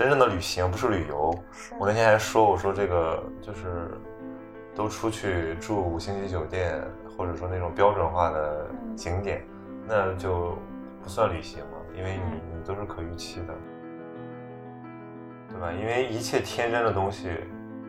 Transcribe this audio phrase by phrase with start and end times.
[0.00, 1.30] 真正的旅行不是旅游。
[1.78, 3.90] 我那天还说，我说这个就是
[4.74, 6.82] 都出去住五星级酒店，
[7.14, 8.66] 或者说那种标准化的
[8.96, 9.44] 景点，
[9.86, 10.56] 那就
[11.02, 13.54] 不算旅行了，因为你你都是可预期的，
[15.50, 15.70] 对吧？
[15.70, 17.28] 因为一切天真的东西，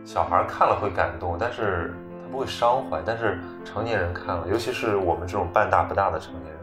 [0.04, 1.94] 小孩看了会感动，但是
[2.26, 6.60] 他不会伤怀，但是成年人看了，尤其是我们这种半大不大的成年人，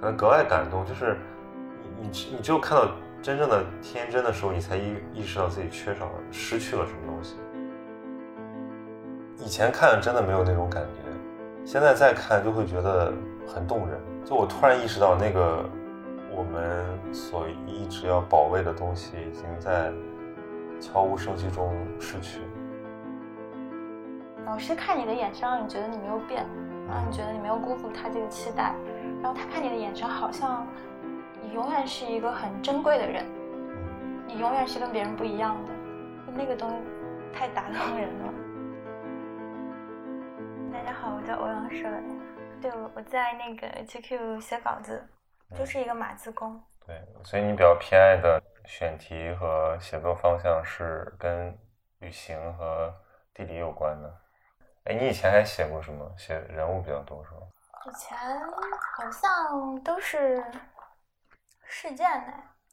[0.00, 1.16] 可能格外感动，就是
[1.80, 2.88] 你你你只有看到。
[3.26, 7.34] 真正的天真的时候，你才意意识到自己缺少了、失去了什么东西。
[9.44, 11.00] 以前看真的没有那种感觉，
[11.64, 13.12] 现在再看就会觉得
[13.44, 13.98] 很动人。
[14.24, 15.68] 就我突然意识到，那个
[16.30, 19.92] 我们所一直要保卫的东西，已经在
[20.80, 22.42] 悄无声息中失去。
[24.44, 26.46] 老师看你的眼神，让你觉得你没有变，
[26.88, 28.72] 让你觉得你没有辜负他这个期待。
[29.20, 30.64] 然后他看你的眼神，好像。
[31.46, 33.24] 你永远是一个很珍贵的人，
[34.26, 35.72] 你永远是跟别人不一样的，
[36.32, 36.76] 那个东西
[37.32, 38.34] 太打动人了。
[40.72, 42.20] 大家好，我叫欧阳顺，
[42.60, 45.08] 对，我我在那个 GQ 写稿子，
[45.56, 46.60] 就是一个码字工。
[46.84, 51.56] 对，所以你比较偏爱的选题和写作方向是跟
[52.00, 52.92] 旅行和
[53.32, 54.12] 地理有关的。
[54.86, 56.12] 哎，你以前还写过什么？
[56.18, 57.42] 写人物比较多是吗？
[57.86, 58.18] 以前
[58.96, 60.44] 好像都是。
[61.68, 62.32] 事件呢？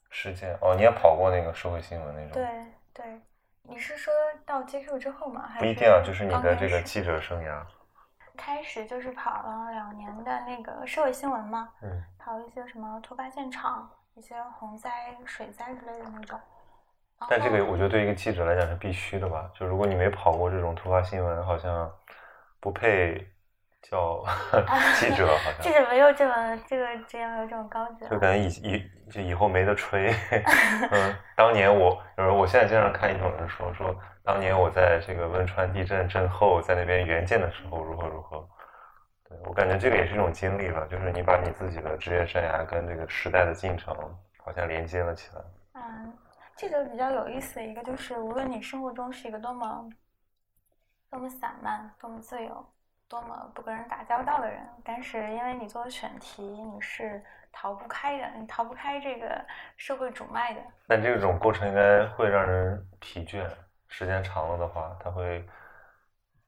[0.09, 2.31] 事件哦，你也跑过那个社会新闻那种？
[2.33, 2.47] 对
[2.93, 3.21] 对，
[3.63, 4.13] 你是说
[4.45, 5.49] 到 GQ 之后吗？
[5.59, 7.61] 不一定啊，就是你的这个记者生涯。
[8.37, 16.39] 开始就是跑了两年的那个社会新闻嘛，嗯，跑一些什么突发现场、一些洪灾、水灾之类的那种。
[17.29, 19.49] 但这个我觉得对一个记者来讲是必须的吧？
[19.53, 21.91] 就如果你没跑过这种突发新闻，好像
[22.59, 23.27] 不配。
[23.83, 24.23] 叫
[24.99, 30.11] 记者，好像记者没有这么这个职业没有这么高级，就感觉以以就以后没得吹。
[30.89, 33.93] 嗯，当年我，有人我现在经常看一种人说说，
[34.23, 38.47] 当年我在这个汶川地震震后，在那边援建的时候如何如何。
[39.27, 43.93] 对我感觉这个也是一种经历吧，就是你把你自己的职业生涯跟这个时代的进程
[44.43, 45.41] 好像连接了起来。
[45.73, 46.13] 嗯，
[46.55, 49.89] 记者比较有意思的一个就是，无论你生活中是一个多么
[51.09, 52.72] 多么散漫，多么自由。
[53.13, 59.39] 多么不跟人打交道的人，但是因为你做选题，你是逃不开的，你逃不开这个
[59.77, 60.59] 社会主脉的。
[60.87, 63.47] 但这种过程应该会让人疲倦，
[63.87, 65.47] 时间长了的话，他会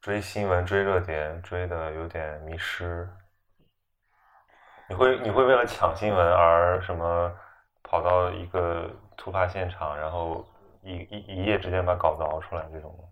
[0.02, 3.08] 追新闻、追热点，追的有点迷失。
[4.90, 7.31] 你会你会为了抢新闻而什么
[7.84, 10.44] 跑到一个突发现场，然后
[10.81, 13.04] 一一一夜之间把稿子熬出来这种吗？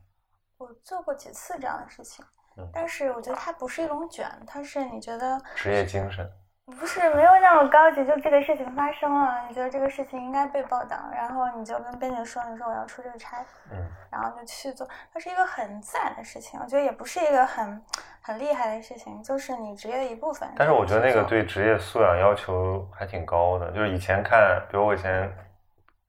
[0.57, 2.25] 我做过几次这样的事情。
[2.73, 6.29] 但是我觉得它不是一种卷，它是你觉得职业精神，
[6.65, 8.05] 不是没有那么高级。
[8.05, 13.77] 就这个事情发生了，你觉得这个事情应该被报道，然后你就跟编辑说，你说我要出这个差，嗯，
[14.11, 14.87] 然后就去做。
[15.13, 17.81] 它是一个很自然的事情，我觉得也不是一个很
[18.21, 20.47] 很厉害的事情，就是你职业的一部分。
[20.55, 23.71] 但是我觉得那个对职业素养要求还挺高的。
[23.71, 25.31] 就是以前看，比如我以前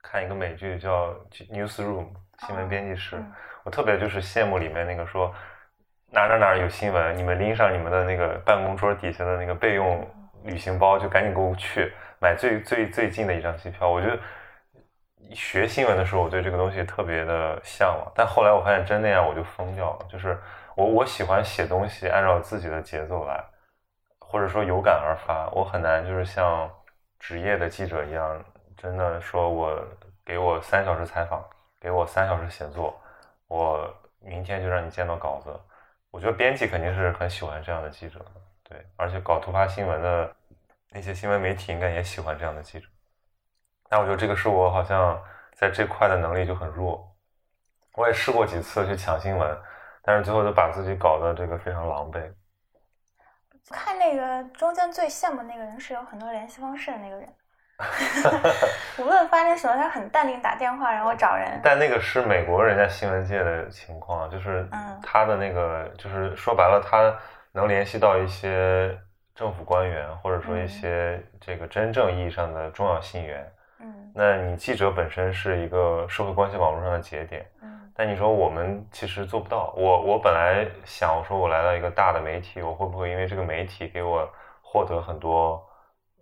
[0.02, 1.08] 看一个美剧叫
[1.50, 2.06] 《Newsroom》
[2.46, 3.20] 新闻编辑室，
[3.64, 5.34] 我特别就是羡慕里面那个说。
[6.14, 10.08] 哪哪哪有新闻，你们拎上你们的那个办公桌底下的那个备用
[10.44, 13.88] 旅行包，就赶紧给我去买最最最近的一张机票。
[13.88, 14.16] 我觉得
[15.34, 20.06] 学新闻的时候，我对这个东西特别的向往，但后来我发现真那样我就疯掉了。
[20.08, 20.38] 就是
[20.76, 23.42] 我我喜欢写东西，按照自己的节奏来，
[24.20, 25.50] 或者说有感而发。
[25.50, 26.70] 我很难就是像
[27.18, 28.40] 职业的记者一样，
[28.76, 29.84] 真的说我
[30.24, 31.44] 给我三小时采访，
[31.80, 32.96] 给我三小时写作，
[33.48, 35.50] 我明天就让你见到稿子。
[36.14, 38.26] 我觉得编辑肯定是很喜欢这样的记者的，
[38.62, 40.36] 对，而且搞突发新闻的
[40.90, 42.86] 那些新闻媒体应该也喜欢这样的记者。
[43.88, 45.20] 但我觉得这个是我好像
[45.54, 47.04] 在这块的能力就很弱。
[47.94, 49.58] 我也试过几次去抢新闻，
[50.02, 52.32] 但是最后就把自己搞得这个非常狼狈。
[53.70, 57.28] 看那个中间最羡慕那个人是有很多联系方式的那个人。
[58.98, 61.60] 无论发生什么，他很淡定打电话，然后找人。
[61.62, 64.68] 但那个是美国人家新闻界的情况，就是
[65.02, 67.12] 他的那个，就是说白了，他
[67.52, 68.96] 能联系到一些
[69.34, 73.52] 政府官员，或者说一些这个真正意义上的重要信源。
[73.80, 77.44] 嗯，那你记者本身是一个社会关系网络上的节点。
[77.60, 79.74] 嗯，但你说我们其实做不到。
[79.76, 84.26] 我我本来想我说，我来到一个大的媒体，我会不会因为这个媒体给我
[84.62, 85.60] 获得很多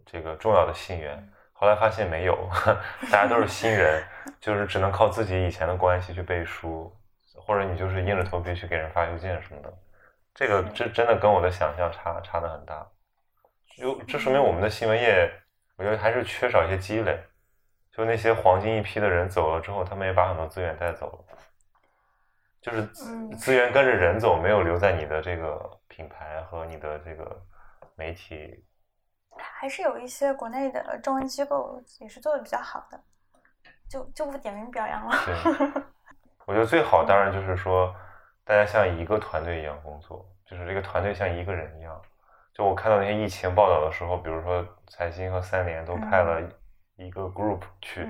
[0.07, 1.29] 这个重要的信源？
[1.63, 2.37] 后来发现没有，
[3.09, 4.03] 大家都是新人，
[4.41, 6.93] 就是只能靠自己以前的关系去背书，
[7.37, 9.73] 或者你就是硬着头皮去给人发邮件什么的。
[10.35, 12.85] 这个这真的跟我的想象差差的很大。
[13.77, 15.31] 就这说明我们的新闻业，
[15.77, 17.17] 我觉得还是缺少一些积累。
[17.93, 21.39] 就那些黄金一批的人走了之后，他们也把很多资源带走了，
[22.61, 22.85] 就是
[23.37, 27.41] 资源跟着人走，没有留在你的这个品牌和你的这个
[27.95, 28.65] 媒体。
[29.43, 33.01] 还是有一些国内的中文机构也是做的比较好的，
[33.89, 35.13] 就就不点名表扬了。
[35.25, 35.83] 对，
[36.47, 37.95] 我觉得最好当然就是说，
[38.45, 42.01] 大家像一个团队一样工作，就是这个团队像一个人一样。
[42.55, 46.41] 就我看到那些疫情报道的时候，比如说财新和三联都派了
[46.97, 48.07] 一个 group 去，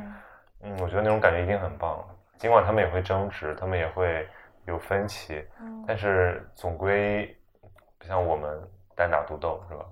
[0.63, 2.05] 嗯，我觉得那种感觉一定很棒。
[2.39, 4.29] 尽管他们也会争执，他们也会
[4.67, 7.25] 有分歧，嗯，但是总归
[7.99, 8.61] 不像我们
[8.97, 9.87] 单打独斗，是吧？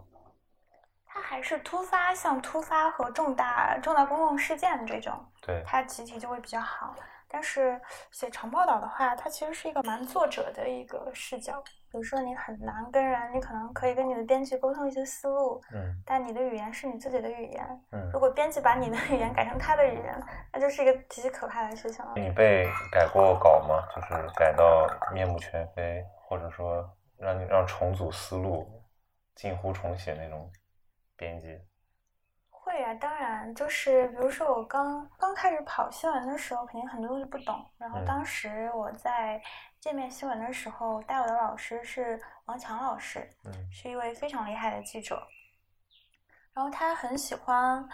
[1.30, 6.92] 它还是突发，像突发和重大重大公共事件这种，对，它集体就会比较好。
[7.28, 7.80] 但是
[8.10, 11.62] 写长报道的话，它其实是一个蛮作者的一个视角。
[11.62, 20.22] 比如说，你很难跟人，你可能可以跟你的编辑沟通一些思路，嗯，但你的语言是你自己的语言，嗯，如果编辑把你的语言改成他的语言，
[20.52, 22.12] 那就是一个极其可怕的事情了。
[22.16, 23.80] 你被改过稿吗？
[23.94, 26.84] 就是改到面目全非，或者说
[27.16, 28.68] 让你让重组思路、
[29.36, 30.50] 近乎重写那种
[31.20, 31.60] 编辑？
[32.48, 39.40] 会啊，当然，就是比如说我刚刚开始跑新闻的时候，肯定很多东西不懂，然后当时我在。
[39.80, 45.26] 界面新闻的时候，带我的老师是王强老师，嗯，是一位非常厉害的记者。
[46.52, 47.88] 然后他很喜欢，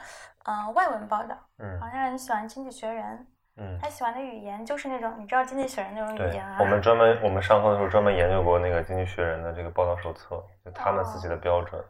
[0.46, 3.17] 嗯，外文报道，嗯，好像很喜欢《经济学人》，
[3.58, 6.56] 嗯，他喜欢的语言就是那种你知道《经济学人》那种语言啊。
[6.58, 11.81] 我们专门我们上课的时候专门研究过那个《经济学人》的这个报道手册，就他们自己的标准。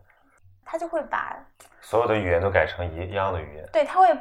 [0.66, 1.34] 他就会把
[1.80, 3.66] 所有的语言都改成一样的语言。
[3.72, 4.18] 对，他会，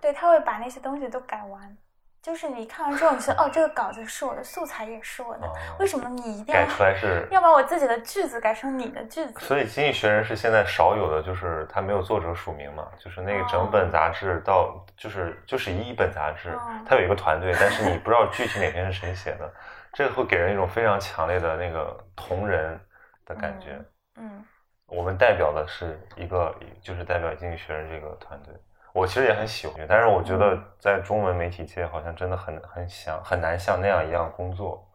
[0.00, 1.76] 对，他会把那些东西都改完。
[2.22, 7.28] 就是你看完之后，你说哦，这个稿子是我的，素材也是我的，为什么你一定要改出来是？
[7.30, 9.40] 要把我自己的句子改成你的句子？
[9.40, 19.52] 所以《经济学人》是现在少有的，就是它没有作者署名嘛，就是那个整本杂志到就是就是一本杂志，它有一个团队，但是你不知道具体哪篇是谁写的，
[19.92, 22.80] 这个会给人一种非常强烈的那个同人
[23.26, 23.78] 的感觉。
[24.16, 24.42] 嗯，
[24.86, 28.54] 我们代表的是一个，就是代表《经济学人》这个团队。
[28.92, 34.88] 我其实也很喜欢，但是我觉得在中文媒体界好像真的很很想很难像那样一样工作，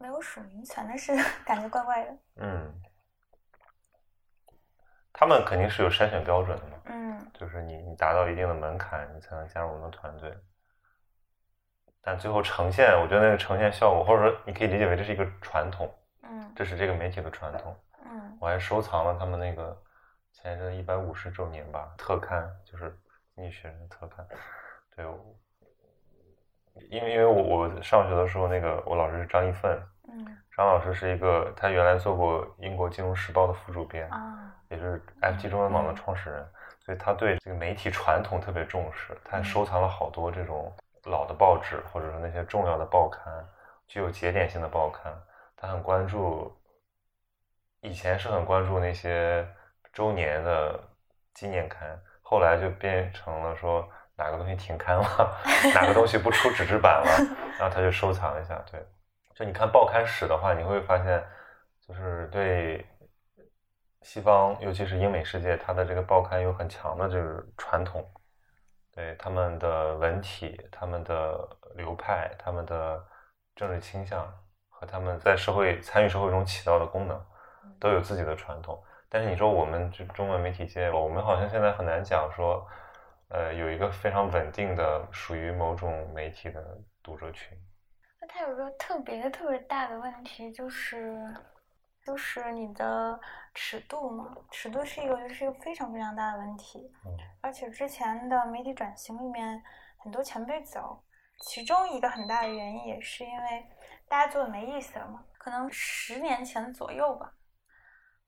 [0.00, 1.14] 没有署名权的是
[1.46, 2.16] 感觉怪怪的。
[2.36, 2.74] 嗯，
[5.12, 6.82] 他们肯定是有筛选标准的嘛。
[6.86, 10.36] 嗯，就是你你达到一定的门槛，你才能加入我们的团队。
[12.02, 15.88] 但最后呈现，我觉得那个呈现效果，或者说你可以理解为这是一个传统。
[16.22, 17.72] 嗯，这是这个媒体的传统。
[17.72, 17.89] 嗯，
[18.40, 19.76] 我还收藏了他们那个。
[20.32, 22.84] 前一阵一百五十周年吧，特刊就是
[23.34, 24.26] 《经济学人》的特刊。
[24.96, 25.04] 对，
[26.88, 30.24] 因为因为我我上学的时候，那个我老师是张一奋，嗯，
[30.56, 36.48] 张老师是一个，他原来做过英国《金融时报》的副主编，啊，也是 FT 中文网的创始人，
[36.78, 40.72] 所以他对这个媒体传统特别重视，他收藏了好多这种
[41.04, 43.46] 老的报纸，或者说那些重要的报刊，
[43.86, 45.12] 具有节点性的报刊，
[45.54, 46.56] 他很关注，
[47.80, 49.46] 以前是很关注那些。
[49.92, 50.80] 周年的
[51.34, 53.84] 纪念刊，后来就变成了说
[54.14, 55.36] 哪个东西停刊了，
[55.74, 57.10] 哪个东西不出纸质版了，
[57.58, 58.54] 然后他就收藏一下。
[58.70, 58.80] 对，
[59.34, 61.20] 就你看报刊史的话，你会发现，
[61.84, 62.86] 就是对
[64.02, 68.08] 西方，尤其是英美世界，它的这个报刊有很强的这个传统，
[68.94, 71.36] 对他们的文体、他们的
[71.74, 73.04] 流派、他们的
[73.56, 74.32] 政治倾向
[74.68, 77.20] 和他们在社会参与社会中起到的功能，
[77.80, 78.80] 都有自己的传统。
[79.08, 82.64] 但是你说我们这中文媒体界，我们好像现在很难讲说，
[83.28, 87.58] 呃，有一个非常稳定的属于某种媒体的读者群。
[88.20, 91.18] 那它有个特别特别大的问题，就是
[92.06, 93.18] 就是你的
[93.54, 96.92] 尺度嘛，尺度是一个是一个非常非常大的问题。
[97.04, 97.10] 嗯。
[97.40, 99.60] 而且之前的媒体转型里面，
[99.98, 101.02] 很多前辈走，
[101.48, 103.66] 其中一个很大的原因也是因为
[104.08, 107.32] 大家做的没意思了嘛，可能十年前左右吧。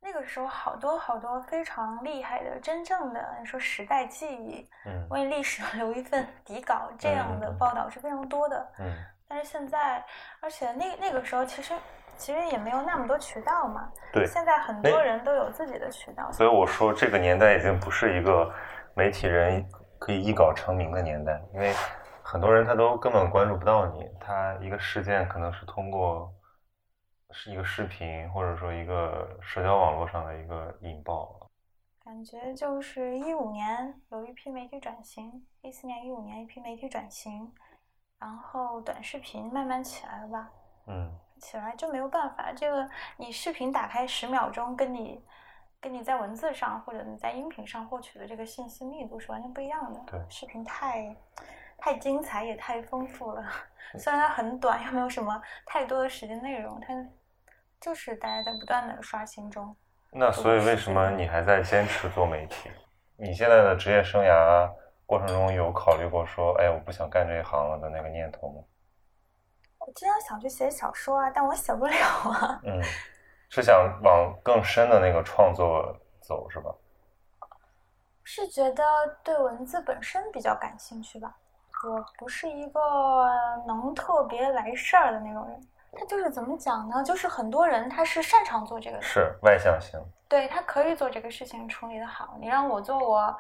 [0.05, 8.73] 那个时候，好多好多非常厉害的、真正的说时代记忆，嗯，为历史留一份 底稿，这样的报道是非常多的。
[8.81, 8.93] 嗯，
[9.29, 10.05] 但是现在，
[10.41, 11.73] 而且那那个时候其实
[12.17, 13.89] 其实也没有那么多渠道嘛。
[14.13, 16.31] 对，现在很多人都有自己的渠道。
[16.33, 18.53] 所以我说，这个年代已经不是一个
[18.95, 19.65] 媒体人
[20.01, 21.73] 可以一稿成名的年代，因为
[22.23, 26.29] 很多人他都根本关注不到你，他一个事件可能是通过。
[27.33, 31.39] 是一个视频，或者说一个社交网络上的一个引爆。
[32.05, 37.53] 感觉就是一五年有一批媒体转型，一四年、一五年一批媒体转型，
[38.19, 40.51] 然后短视频慢慢起来了吧？
[40.89, 42.53] 嗯，起来就没有办法。
[42.53, 45.25] 这个你视频打开十秒钟，跟你
[45.81, 50.01] 跟你在文字上或者你在音频上获取的这个信息密度是完全不一样的。
[50.07, 51.17] 对，视频太
[51.79, 53.45] 太精彩也太丰富了，
[53.97, 56.93] 虽然它很短，又没有什么太多的时间内容，它
[57.83, 59.77] 就是大家在不断的刷新中。
[60.13, 62.71] 那所以为什么你还在坚持做媒体？
[63.17, 64.71] 你现在的职业生涯
[65.05, 68.63] 过程中有考虑过说，哎，我不想干这一行了的那个念头吗？
[69.79, 72.61] 我经常想去写小说啊，但我写不了啊。
[72.65, 72.81] 嗯，
[73.49, 76.73] 是想往更深的那个创作走是吧？
[78.23, 78.85] 是觉得
[79.25, 81.35] 对文字本身比较感兴趣吧。
[81.85, 82.81] 我不是一个
[83.67, 85.61] 能特别来事儿的那种人。
[85.93, 87.03] 他就是怎么讲呢？
[87.05, 90.01] 就是很多人他是擅长做这个，是外向型。
[90.29, 92.37] 对他可以做这个事情处理的好。
[92.41, 93.37] 你让我做，我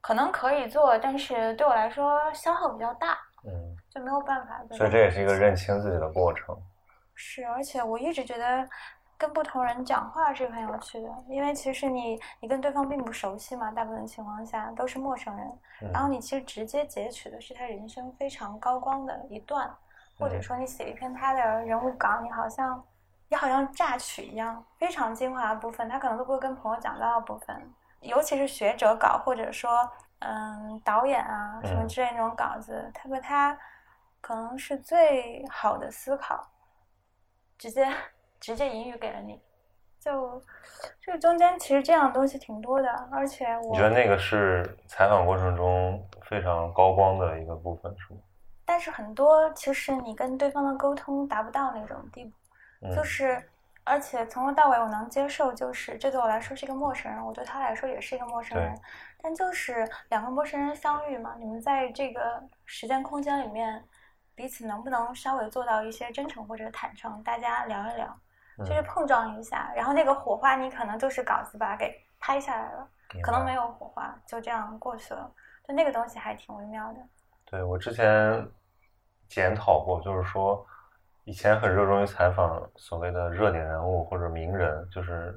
[0.00, 3.16] 可能可以做，但是对我来说消耗比较大。
[3.44, 3.76] 嗯。
[3.92, 6.56] 就没有办法，所以这也是一个认清自己的过程。
[7.14, 8.66] 是，而且我一直觉得
[9.18, 19.70] 跟不同人讲话是很有趣的，因为其实你你跟对方并不熟悉嘛，大部分情况下都是陌生人，然后你其实直接截取的是他人生非常高光的一段，
[20.22, 22.82] 或者说你写一篇他的人物稿，你好像
[23.28, 29.70] 你好像榨取一样，非常精华的部分，他可能都不会跟朋友讲到的部分，尤其是学者稿或者说
[30.20, 33.58] 嗯导演啊什么之类那种稿子，他说他。
[34.24, 36.48] 可能是最好的思考，
[37.58, 37.84] 直接
[38.38, 39.42] 直接引语给了你，
[39.98, 40.40] 就
[41.00, 48.20] 这个中间其实这样的东西挺多的，而且我觉得那个是采访过程中非常高光的一个部分，是吗？
[48.72, 53.46] 但是很多其实你跟对方的沟通达不到那种地步，就是
[53.84, 58.74] 而且从头到尾我能接受，就是这对我来说是一个陌生人，我对他来说也是一个陌生人，
[59.20, 63.84] 但就是两个陌生人相遇嘛，你们在这个时间空间里面。
[64.34, 67.22] 彼此能不能稍微做到一些真诚或者坦诚？
[67.22, 68.18] 大家聊一聊，
[68.60, 72.88] 就是碰撞一下，然后那个火花你可能就是稿子把它给拍下来了，
[73.22, 75.30] 可能没有火花，就这样过去了。
[75.68, 77.00] 就那个东西还挺微妙的。
[77.44, 78.48] 对我之前
[79.32, 80.64] 检讨过，就是说
[81.24, 85.36] 以前很热衷于采访所谓的热点人物或者名人，就是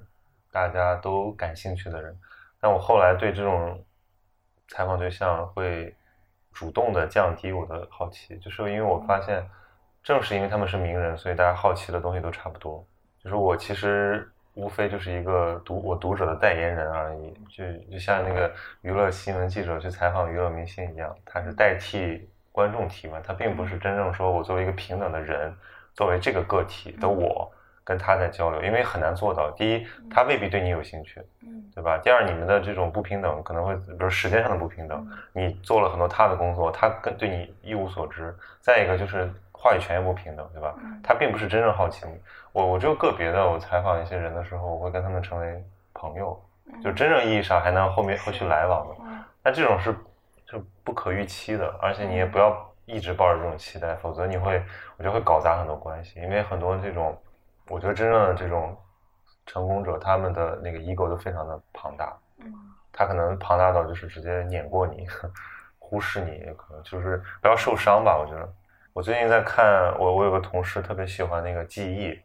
[0.51, 2.15] 大家都感兴趣的人，
[2.59, 3.81] 但我后来对这种
[4.67, 5.95] 采访对象会。
[6.57, 9.45] 主动的降低我的好奇，就是因为我发现，
[10.01, 12.81] 正是因为他们是名人，所以大家好奇的东西都差不多。
[13.21, 18.49] 就是我其实无非就是一个读我读者的代言人而已，就就像那个
[18.83, 22.25] 娱乐新闻记者去采访娱乐明星一样，他是代替
[22.55, 25.53] 观众提问，他并不是真正说我作为一个平等的人，
[25.93, 27.51] 作为这个个体的我。
[27.87, 29.51] 跟他在交流，因为很难做到。
[29.51, 31.99] 第一，他未必对你有兴趣，嗯，对吧？
[31.99, 38.35] 第二，你们的这种不平等可能会，比如时间上的不平等，你做了很多他的工作，他跟对你一无所知。
[38.59, 40.73] 再一个就是话语权也不平等，对吧？
[41.03, 42.19] 他并不是真正好奇你。
[42.53, 46.43] 我我就个别的，我采访一些人的时候，我会跟他们成为朋友，
[46.83, 48.95] 就真正意义上还能后面后续来往的。
[49.43, 49.95] 那这种是
[50.55, 54.63] 就不可预期的，而且你也不要一直抱着这种期待，否则你会
[54.95, 57.15] 我觉得会搞砸很多关系，因为很多这种。
[57.67, 58.77] 我觉得真正的这种
[59.47, 62.15] 成功者，他们的那个 ego 都非常的庞大。
[62.37, 62.53] 嗯，
[62.93, 65.07] 他可能庞大到就是直接碾过你，
[65.79, 68.19] 忽视你，可能就是不要受伤吧。
[68.19, 68.53] 我觉得，
[68.93, 72.21] 我最近在看，我我有个同事特别喜欢那个记忆。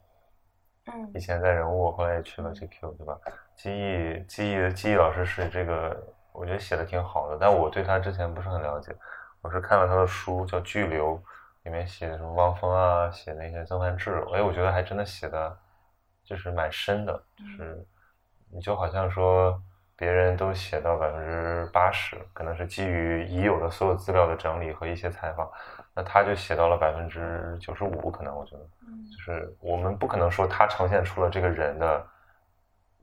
[0.93, 3.19] 嗯，以前在人物，后来也去了 GQ，对吧？
[3.57, 5.97] 记忆，记忆，记忆老师是这个，
[6.41, 8.97] 我觉得写的挺好的，但我对他之前不是很了解。
[9.43, 11.15] 我是看了他的书，叫《巨流》。
[11.65, 15.59] 里面写的什么汪峰啊，写那些曾梵志，哎，我觉得还真的写的，
[16.25, 17.87] 就是蛮深的，就是
[18.51, 19.63] 你就好像说
[19.95, 25.47] 别人都写到百分之八十，可能是基于已有的所有资料的整理和一些采访，
[25.95, 28.63] 那他就写到了百分之九十五，可能我觉得，
[29.15, 32.03] 就是我们不可能说他呈现出了这个人的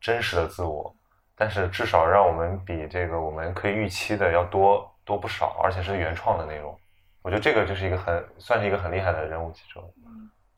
[0.02, 0.92] 真实的自我，
[1.38, 6.78] 但是至少让我们比这个我们可以预期的要多多不少，而且是原创的内容。
[7.22, 9.82] 我觉得这个就是一个很算是一个很厉害的人物记者，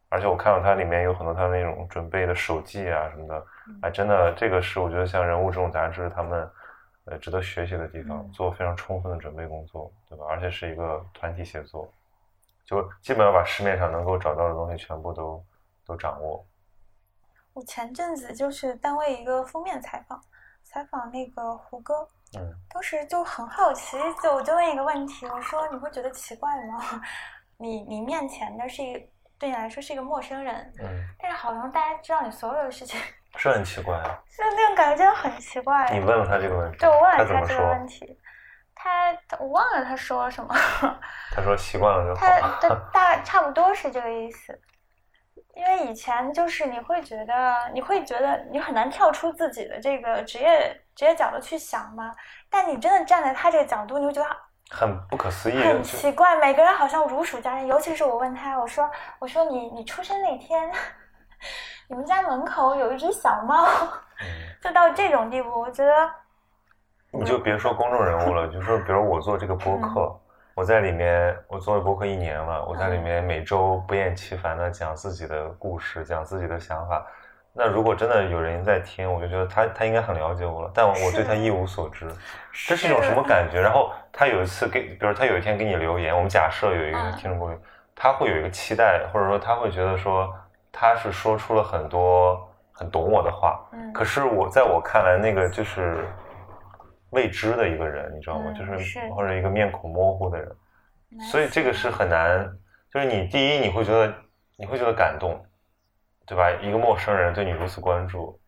[0.08, 3.46] 而且我看到他里面有很多他那种准备的手记啊什么的，
[3.82, 6.50] 哎，真的这个是我觉得像人物这种杂志他们
[7.06, 10.26] 呃值得学习的地方，做非常充分的准备工作，对吧？
[10.30, 11.92] 而且是一个团体写作，
[12.66, 15.44] 就基本上把市面上能够找到的东西全部都
[15.86, 16.46] 都掌握。
[17.54, 20.22] 我前阵子就是单位一个封面采访，
[20.72, 22.08] 采访那个胡歌。
[22.38, 27.02] 嗯，当时就很好奇，就我就问一个问题，我说你会觉得奇怪吗？
[27.58, 29.00] 你你面前的是一个
[29.40, 30.86] 对你来说是一个陌生人，嗯，
[31.20, 33.02] 但是好像大家知道你所有的事情，
[33.36, 35.90] 是很奇怪啊，就那种感觉真的很奇怪。
[35.92, 38.20] 你问了他这个问题，对我问了他这个问题，
[38.76, 40.56] 他我忘了他说什么，
[41.36, 42.60] 他说习惯了就好。
[42.62, 44.62] 他大差不多是这个意思，
[45.60, 52.12] 因为以前就是你会觉得，你会觉得你很难跳出自己的这个职业职业角度去想嘛。
[52.50, 54.30] 但你真的站在他这个角度，你会觉得
[54.72, 56.38] 很不可思议，很奇怪。
[56.38, 58.90] 每个人好像如数家珍，尤其是我问他，我说
[59.20, 60.72] 我说你你出生那天，
[61.90, 63.68] 你们家门口有一只小猫，
[64.62, 66.10] 就到这种地步，我觉得。
[67.12, 70.20] 你就别说公众人物了， 就说比如我做这个播客。
[70.60, 72.66] 我在里面，我做了博客一年了。
[72.66, 77.02] 我在里面每周不厌其烦的讲自己的故事，讲自己的想法。
[77.54, 82.06] 那如果真的有人在听，我就觉得他他应该很了解我了，但我对他一无所知，
[82.68, 83.62] 这是一种什么感觉？
[83.64, 87.58] 然后他有一次给，比如他有一天给你留言，我们假设有一个听众朋友，
[87.96, 90.30] 他会有一个期待，或者说他会觉得说
[90.74, 92.38] 他是说出了很多
[92.74, 93.66] 很懂我的话。
[93.72, 93.94] 嗯。
[93.94, 96.06] 可是我在我看来，那个就是。
[97.12, 98.52] 未知的一个人，你知道吗？
[98.52, 100.56] 就是或者一个面孔模糊的人，
[101.32, 102.50] 所以这个是很难。
[102.92, 104.14] 就是你第一，你会觉得
[104.58, 105.40] 你会觉得感动，
[106.26, 106.50] 对吧？
[106.62, 108.40] 一个陌生人对你如此关注，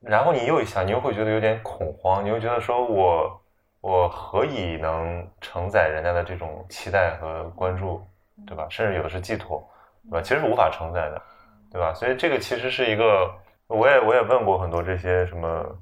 [0.00, 3.42] 然后你又一想，你又会觉得有点恐慌，你又觉得说我
[3.80, 8.04] 我何以能承载人家的这种期待和关注，
[8.46, 8.66] 对吧？
[8.68, 9.64] 甚至有的是寄托，
[10.04, 10.22] 对吧？
[10.22, 11.22] 其实是无法承载的，
[11.70, 11.94] 对吧？
[11.94, 13.32] 所以这个其实是一个，
[13.68, 15.78] 我也我也问过很多这些什么。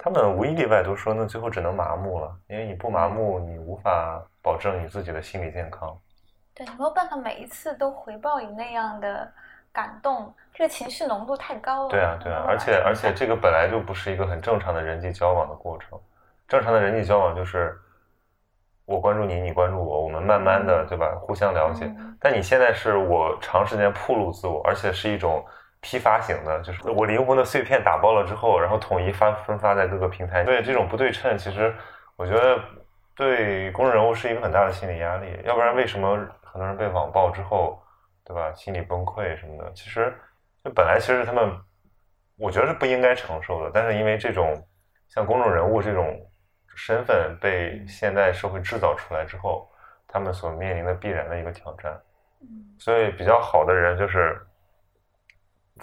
[0.00, 5.98] 他们无一例外都说，那最后只能麻木了，因为你不麻木，你无法保证你自己的心理健康。
[6.54, 9.28] 对，你没有办法每一次都回报你那样的
[9.72, 11.90] 感动，这个情绪浓度太高了。
[11.90, 15.98] 对啊，对啊，而且而且这个本来就不是一个很正常的人际交往的过程。
[16.46, 17.76] 正常的人际交往就是
[18.84, 21.12] 我关注你，你关注我，我们慢慢的，对吧？
[21.20, 21.92] 互相了解。
[22.20, 25.44] 但你现在是我长时间暴露自我，而且是一种。
[25.80, 30.42] 批发型的，就是我灵魂的碎片打包了之后，然后统一发分发在各个平台。
[30.42, 31.72] 对这种不对称，其实
[32.16, 32.60] 我觉得
[33.14, 35.26] 对公众人物是一个很大的心理压力。
[35.44, 37.80] 要不然为什么很多人被网暴之后，
[38.24, 39.72] 对吧，心理崩溃什么的？
[39.72, 40.12] 其实
[40.64, 41.56] 就本来其实他们，
[42.36, 43.70] 我觉得是不应该承受的。
[43.72, 44.60] 但是因为这种
[45.08, 46.18] 像公众人物这种
[46.74, 49.70] 身份被现代社会制造出来之后，
[50.08, 51.96] 他们所面临的必然的一个挑战。
[52.78, 54.44] 所以比较好的人就是。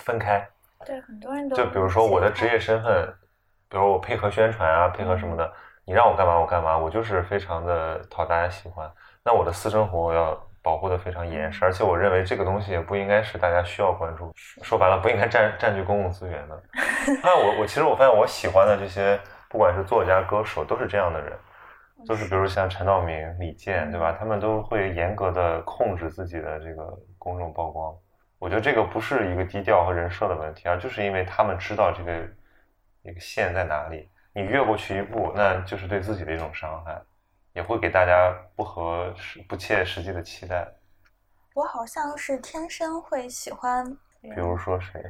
[0.05, 0.47] 分开，
[0.85, 3.11] 对很多人都就比如说我的职业身份，
[3.67, 5.51] 比如我配合宣传啊，配合什么的，
[5.83, 8.87] 你让我干嘛我干嘛，我就是非常的讨大家喜欢。
[9.23, 16.63] 那我的私生活我要保护的非常严实，而且我认为这个东西也不应该是大家需要关注，说白了不应该占占据公共资源的。
[17.23, 21.33] 那我我其实我发现我喜欢的这些，不管是作家、歌手，都是这样的人，
[22.07, 24.15] 都是比如像陈道明、李健，对吧？
[24.19, 27.91] 他们都会严格的控制自己的这个公众曝光。
[28.37, 32.27] 我觉得这个不是一个低调和人设的问题，而就是因为他们知道这个
[33.03, 37.01] 一个线在哪里，你越过去一步，那就是对自己的一种伤害，
[37.53, 40.67] 也会给大家不合适、不切实际的期待。
[41.53, 43.85] 我好像是天生会喜欢，
[44.21, 45.01] 比如说谁？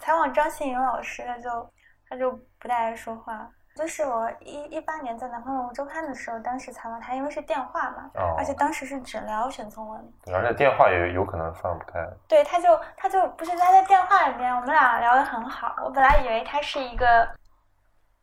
[0.00, 1.72] 采访张馨予老师，他就
[2.08, 3.48] 他就不太爱说话。
[3.78, 12.04] 就是我一一八年在南方人物周刊的时候，当时采访他，因为是电话嘛，而且当时是只聊沈从文，而且电话也有可能放不开。
[12.26, 15.76] 对，他就他就不是他在电话里面，我们俩聊得很好。
[15.84, 17.28] 我本来以为他是一个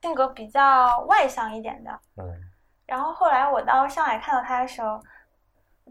[0.01, 2.25] 性格比较外向一点的，嗯，
[2.85, 4.99] 然后后来我到上海看到他的时候，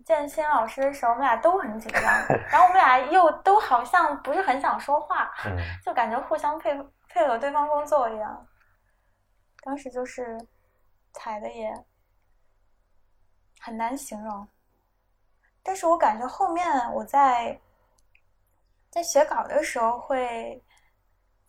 [0.05, 2.03] 见新老师的时候，我们俩都很紧张，
[2.53, 5.33] 然后我们俩又都好像不是很想说话，
[5.83, 8.47] 就感觉互相配配合对方工作一样。
[9.65, 10.39] 当时就是
[11.15, 11.73] 踩的也
[13.61, 14.47] 很难形容，
[15.63, 17.59] 但是我感觉后面我在
[18.91, 20.63] 在写稿的时候会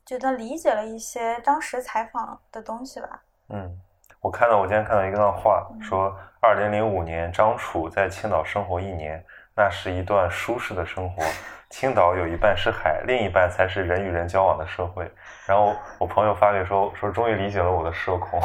[0.06, 3.22] 觉得理解了一些当时采访的东西吧。
[3.50, 3.78] 嗯，
[4.22, 9.22] 我看到我今天看到一段话，说二零零五年张楚在青岛生活一年，
[9.58, 11.22] 那是一段舒适的生活。
[11.70, 15.10] 青岛有一半是海，另一半才是人与人交往的社会。
[15.48, 18.40] 然后我朋友发给说说，终于理解了我的社恐。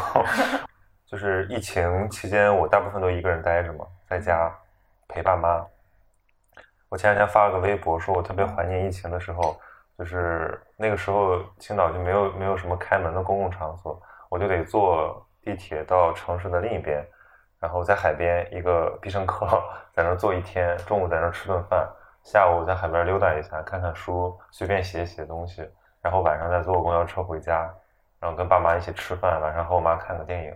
[1.07, 4.53] 就是疫情期间，我大部分都一个人待着嘛，在家
[5.09, 5.67] 陪爸妈。
[6.89, 9.61] 我前两天发了个微博，说我特别怀念疫情的时候，
[9.99, 17.05] 就是那个时候青岛就没有没有什么开门的公共场所，我就得坐地铁到城市的另一边，
[17.59, 19.47] 然后在海边一个必胜客
[19.93, 21.89] 在那坐一天，中午在那吃顿饭。
[22.23, 25.69] 下午在海边溜达一下，看看书，随便写写东西，
[26.03, 27.73] 然后晚上再坐公交车回家，
[28.21, 30.51] 然后跟爸妈一起吃饭，晚上和我妈看个电影，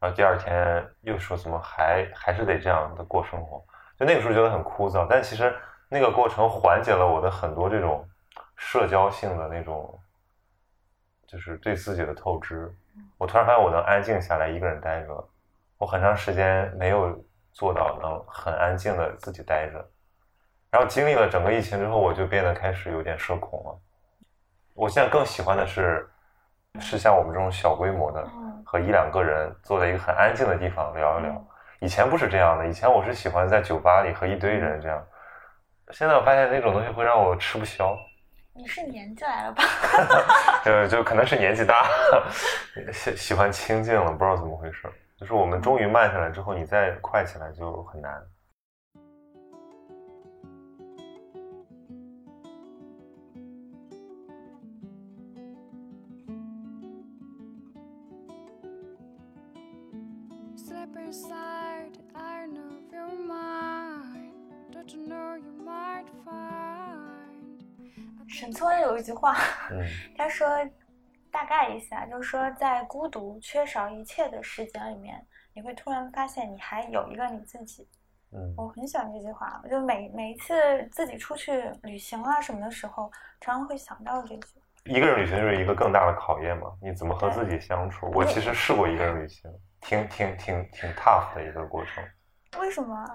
[0.00, 3.64] 然后第二天又说怎么还还是得这样的过生活，
[3.98, 5.54] 就那个时候觉得很枯燥，但其实
[5.88, 8.06] 那个过程缓解了我的很多这种
[8.56, 9.98] 社交性的那种，
[11.26, 12.74] 就是对自己的透支。
[13.18, 15.28] 我突然发现我能安静下来一个人待着，
[15.78, 19.88] 我很长时间没有做到能很安静的自己待着。
[20.74, 23.78] 然后经历了整个疫情之后，我就变得开始有点社恐了。
[24.74, 26.04] 我现在更喜欢的是，
[26.80, 28.28] 是像我们这种小规模的，
[28.66, 31.46] 和一两个人坐在一个很安静的地方聊一聊。
[31.78, 35.00] 以前不是这样的，以前我是喜欢在酒吧里和一堆人这样。
[35.92, 37.96] 现在我发现那种东西会让我吃不消。
[38.52, 39.62] 你是年纪来了吧？
[40.66, 41.86] 呃，就可能是年纪大，
[42.92, 44.92] 喜喜欢清静了，不知道怎么回事。
[45.16, 48.12] 就是我们终于慢下来之后，你再快起来就很难。
[68.26, 69.32] 沈从有一句话，
[70.18, 70.48] 他说，
[71.30, 77.86] 大概一下，就是说，在孤独、缺少一切的时间里面，你会突然发现你还有一个你自己。
[78.32, 80.52] 嗯，我很喜欢这句话，我就每每一次
[80.90, 83.08] 自己出去旅行啊什么的时候，
[83.40, 84.46] 常常会想到这句。
[84.86, 88.10] 一个人旅行就是一个更大的考验嘛，你怎么和自己相处？
[88.12, 89.48] 我其实试过一个人旅行，
[89.84, 92.02] 挺挺挺挺 tough 的一个过程。
[92.58, 93.06] 为什么？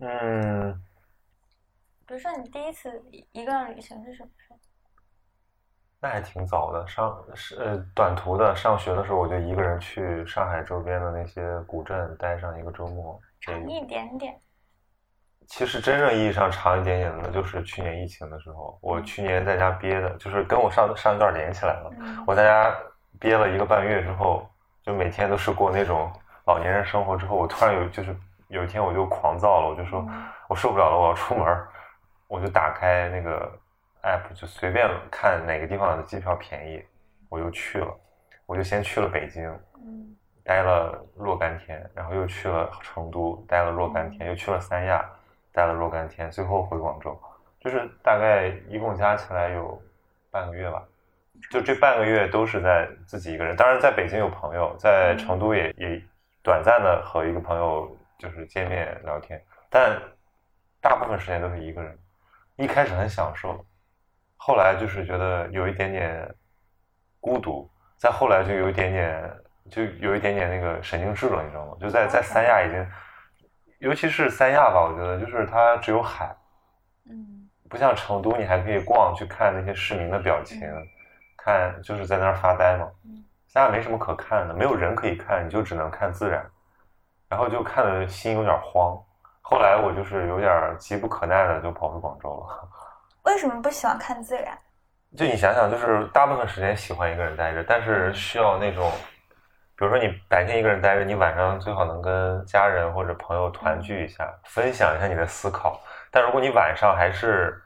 [0.00, 0.72] 嗯。
[2.06, 4.58] 比如说，你第一次一个人旅行是什么时候？
[6.00, 8.54] 那还挺早的，上是呃短途的。
[8.54, 13.20] 上学的时候，我就一个人去上海周边的那些古镇待上一个周末。
[13.40, 14.40] 长一点点。
[15.48, 18.78] 其实真正意义上长一点点的，就是去年疫情的时候。
[18.80, 21.90] 我去年在家憋的，就是跟我上上一段连起来了。
[22.26, 22.74] 我在家
[23.18, 24.48] 憋了一个半月之后，
[24.82, 26.10] 就每天都是过那种
[26.46, 27.16] 老年人生活。
[27.16, 28.16] 之后，我突然有就是
[28.48, 30.06] 有一天我就狂躁了，我就说
[30.48, 31.46] 我受不了了，我要出门。
[32.26, 33.50] 我就打开那个
[34.02, 36.84] app，就随便看哪个地方的机票便宜，
[37.30, 37.88] 我就去了。
[38.44, 39.50] 我就先去了北京，
[40.44, 45.02] 待了若干天，然后又去了成都，待了若干天，又去了三亚，
[45.52, 47.18] 待了若干天，最后回广州，
[47.60, 49.80] 就是大概一共加起来有
[50.30, 50.82] 半个月吧。
[51.50, 56.02] 就这半个月都是在自己一个人，当然在北京有朋友，在成都也也
[56.42, 59.98] 短暂的和一个朋友就是见面聊天，但
[60.80, 61.98] 大部分时间都是一个人。
[62.56, 63.64] 一开始很享受，
[64.36, 66.28] 后来就是觉得有一点点
[67.20, 69.32] 孤独，再后来就有一点点，
[69.70, 71.76] 就有一点点那个神经质了，你知道吗？
[71.80, 72.84] 就在在三亚已经，
[73.78, 76.34] 尤其是三亚吧，我觉得就是它只有海，
[77.08, 80.60] 嗯，不像成都，你还可以逛去看那些市民的表情，
[81.48, 82.86] 看就是在那儿发呆嘛。
[83.46, 86.44] 三亚没什么可看的，没有人可以看，你就只能看自然，
[87.30, 88.94] 然后就看的心有点慌。
[89.40, 92.68] 后来我就是有点急不可耐的就跑回广州了。
[93.24, 94.56] 为什么不喜欢看自然？
[95.16, 98.92] 就你想想，就是大部分时间喜欢一个人待着，但是需要那种，
[99.74, 105.80] 比如说你白天一个人待着，你晚上最好能跟家人或者朋友团聚一下，分享一下你的思考。
[106.10, 107.58] 但如果你晚上还是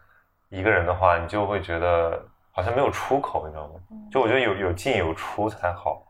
[0.50, 3.80] 一个人的话，你就会觉得好像没有出口，你知道吗？
[4.10, 6.06] 就我觉得有有进有出才好。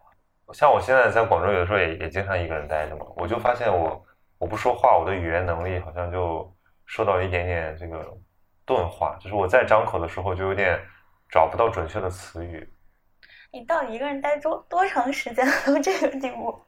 [0.52, 4.04] 像我现在在广州，有的时候也也经常一个人待着嘛，我就发现我。
[4.38, 6.52] 我不说话，我的语言能力好像就
[6.84, 8.04] 受到一点点这个
[8.66, 10.80] 钝化，就是我在张口的时候就有点
[11.30, 12.68] 找不到准确的词语。
[13.52, 16.60] 你到底一个人待多多长时间到 这个地步？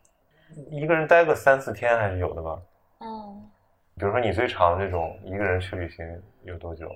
[0.71, 2.63] 一个人待个三四天还是有的吧。
[3.01, 3.51] 嗯。
[3.99, 6.89] 比如说你最长这种一个人去旅行有多久？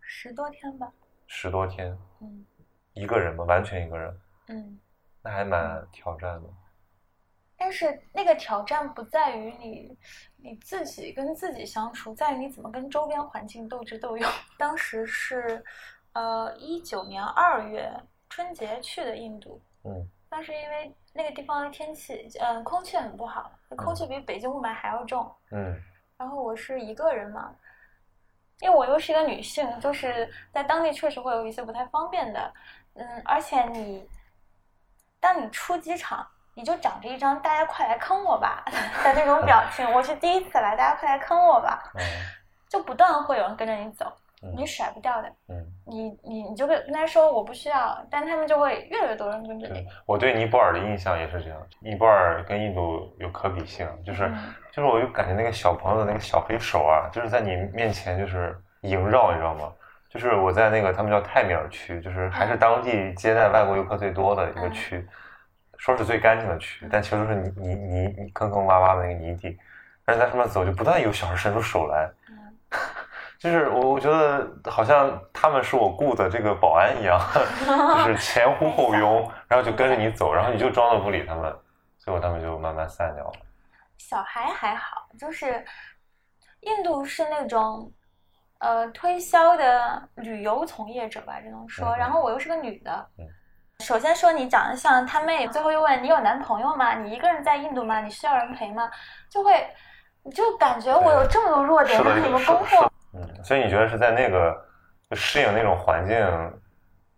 [0.00, 0.88] 十多天吧。
[1.32, 1.96] 十多天。
[2.20, 2.44] 嗯。
[2.92, 3.44] 一个人吗？
[3.44, 4.20] 完全一个人。
[4.48, 4.78] 嗯。
[5.22, 6.48] 那还蛮挑战的。
[7.56, 9.96] 但是那个挑战不在于你
[10.36, 14.28] 你自己跟自己相处，在于你怎么跟周边环境斗智斗勇。
[14.58, 15.62] 当时是，
[16.14, 17.88] 呃，一九年二月
[18.28, 25.78] 春节去的印度，嗯，但是因为那个地方的天气，嗯，空气很不好，空气比北京雾霾还要重，嗯，
[26.16, 27.54] 然后我是一个人嘛，
[28.60, 32.52] 因为我又是一个女性，就是在当地确实会有一些不太方便的，
[32.94, 34.08] 嗯，而且你
[35.18, 36.26] 当你出机场。
[36.56, 38.62] 你就长着一张“大家快来坑我吧”
[39.04, 39.88] 的那种表情。
[39.94, 41.80] 我是第一次来，大家快来坑我吧，
[42.68, 44.12] 就不断会有人跟着你走，
[44.56, 45.28] 你甩不掉的。
[45.48, 49.86] 嗯，你你你就跟跟他说我不需要，但他们就会越来越多人跟着你。
[50.06, 54.30] 我对尼泊尔的印象也是这样，尼泊尔跟印度有可比性，就是
[54.72, 59.72] 就是我就感觉那个小朋友的那个小黑手啊，就是在你面前就是萦绕，你知道吗？
[60.08, 65.06] 就是我在那个他们叫泰米尔区，就是还是当地接待外国游客最多的一个区。
[65.82, 69.56] 说是最干净的区，但其实是泥泥泥泥坑坑洼洼的那个泥地，
[70.04, 72.06] 但是在上面走就不断有小孩伸出手来，
[73.40, 77.18] 就是我我觉得好像他们是我雇的这个保安一样，
[78.04, 81.50] 就是前呼后拥，然后就跟着你走，然后你就装作不理他们，
[81.98, 83.32] 最后他们就慢慢散掉了。
[83.96, 85.64] 小孩还好，就是
[86.60, 87.90] 印度是那种
[88.58, 91.88] 呃推销的旅游从业者吧，只能说。
[91.88, 93.24] 嗯然后我又是个女的嗯，
[93.78, 96.94] 首先说你长得像他妹，最后又问你有男朋友吗？
[96.94, 98.02] 你一个人在印度吗？
[98.02, 98.90] 你需要人陪吗？
[99.30, 99.66] 就会，
[100.24, 102.89] 你就感觉我有这么多弱点，是的，让你们是攻破。
[103.40, 104.54] 嗯，所以你觉得是在那个
[105.08, 106.16] 就适应那种环境，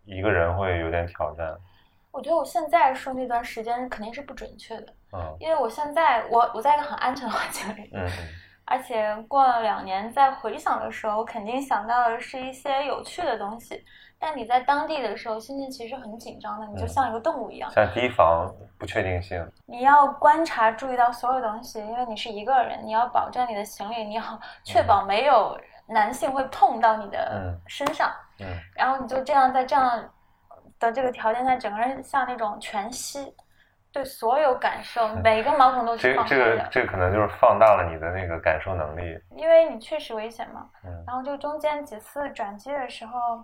[0.05, 1.55] 一个人会有点挑战？
[2.11, 8.07] 我觉得我现在说那段时间肯定是不准确的，嗯因为我现在我我在一个很安全的环境里，嗯
[8.65, 13.83] 而且过了两年再回想的时候，我肯定想到的是一些有趣的东西。
[14.17, 19.45] 但你在当地的时候，心情其实很紧张的，你就嗯像一个动物一样，像提防不确定性。
[19.65, 24.23] 你要观察、注意到所有东西，因为你是一个人，你要保证你的行李，你要
[24.63, 30.09] 确保没有男性会碰到你的嗯身上，嗯然后你就这样在这样
[30.79, 33.35] 的这个条件下，整个人像那种全息，
[33.91, 39.19] 对所有感受，每个毛孔都这个这是放开的，个这个可能就是放大了你的那个感受能力。
[39.35, 40.69] 因为你确实危险嘛。
[40.83, 43.43] 嗯然后就中间几次转机的时候，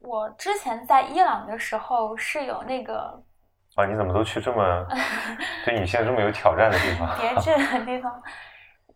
[0.00, 3.22] 我之前在伊朗的时候是有那个
[3.74, 4.86] 啊，你怎么都去这么
[5.66, 7.08] 对女性这么有挑战的地方？
[7.20, 8.22] 别致的地方。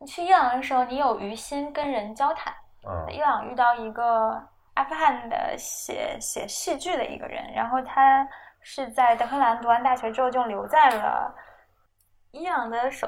[0.01, 2.53] 你去伊朗的时候，你有余心跟人交谈。
[2.89, 8.27] 嗯伊朗遇到一个阿富汗的写写戏剧的一个人，然后他
[8.61, 11.35] 是在德黑兰读完大学之后就留在了
[12.31, 13.07] 伊朗的首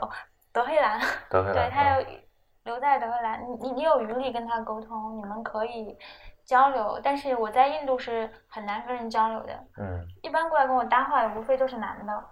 [0.53, 1.01] 德黑兰，
[1.31, 1.55] 德黑兰。
[1.55, 2.07] 对他有
[2.65, 5.97] 留在德黑兰，你你你有余力跟他沟通，你们可以
[6.45, 7.01] 交流。
[7.03, 12.25] 但是我在印度是很难跟人交流的，嗯一般过来跟我搭话的无非都是男的，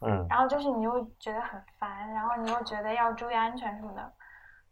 [0.00, 4.12] 嗯然后就是你又觉得很烦，然后你又觉得要注意安全什么的。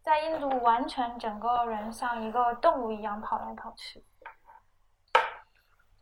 [0.03, 4.05] 在印度，完全整个人像一个动物一样跑来跑去。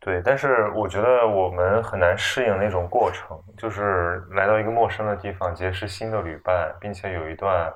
[0.01, 7.73] 对，但是我觉得我们很难适应那种过程，就是来到一个陌生的地方，结识新的旅伴，并且有一段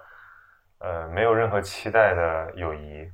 [0.80, 3.10] 呃没有任何期待的友谊，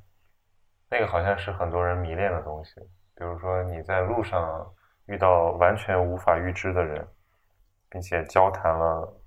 [0.90, 2.82] 那个好像是很多人迷恋的东西。
[3.16, 4.68] 比如说你在路上
[5.06, 7.08] 遇到完全无法预知的人，
[7.94, 9.22] 并且交谈了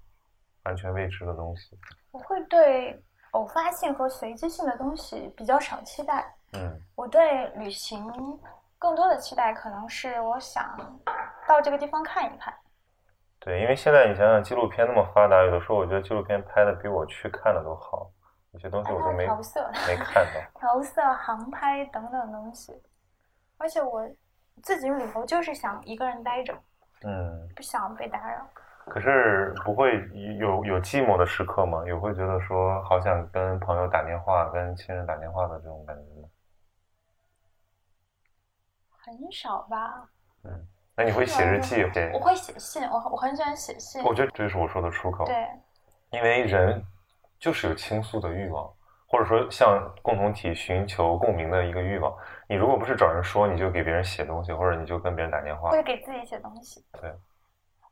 [0.64, 1.78] 完全未知的东西。
[2.10, 3.00] 我会对
[3.30, 6.34] 偶发性和随机性的东西比较少期待。
[6.52, 8.04] 嗯我对旅行
[8.78, 10.76] 更多的期待可能是我想
[11.46, 12.52] 到这个地方看一看。
[13.38, 18.10] 对，因为现在你想想纪录片那么发达，有的时候我觉得纪录片拍的比我去看的都好，
[18.50, 20.40] 有些东西我都没调色、没看到。
[20.58, 22.82] 调色、航拍等等东西，
[23.58, 24.02] 而且我
[24.62, 26.58] 自己旅游就是想一个人待着，
[27.06, 27.48] 嗯。
[27.56, 28.46] 不想被打扰。
[28.88, 30.06] 可是不会
[30.38, 31.82] 有有寂寞的时刻吗？
[31.86, 36.28] 有会觉得说好想跟朋友打电话、跟亲人打电话的这种感觉吗？
[38.90, 40.08] 很少吧。
[40.44, 40.66] 嗯
[40.98, 41.76] 那你会写日记？
[41.92, 44.02] 写我会写信，我我很喜欢写信。
[44.02, 45.46] 我觉得这就是我说的出口，对，
[46.08, 46.82] 因为人
[47.38, 48.72] 就是有倾诉的欲望，
[49.06, 52.12] 或者说向共同体寻求共鸣的一个欲望。
[52.48, 55.82] 你如果不是找人说，你就给别人写东西，或者你就跟别人打电话会。
[55.82, 56.84] 给自己写东西。
[57.00, 57.12] 对，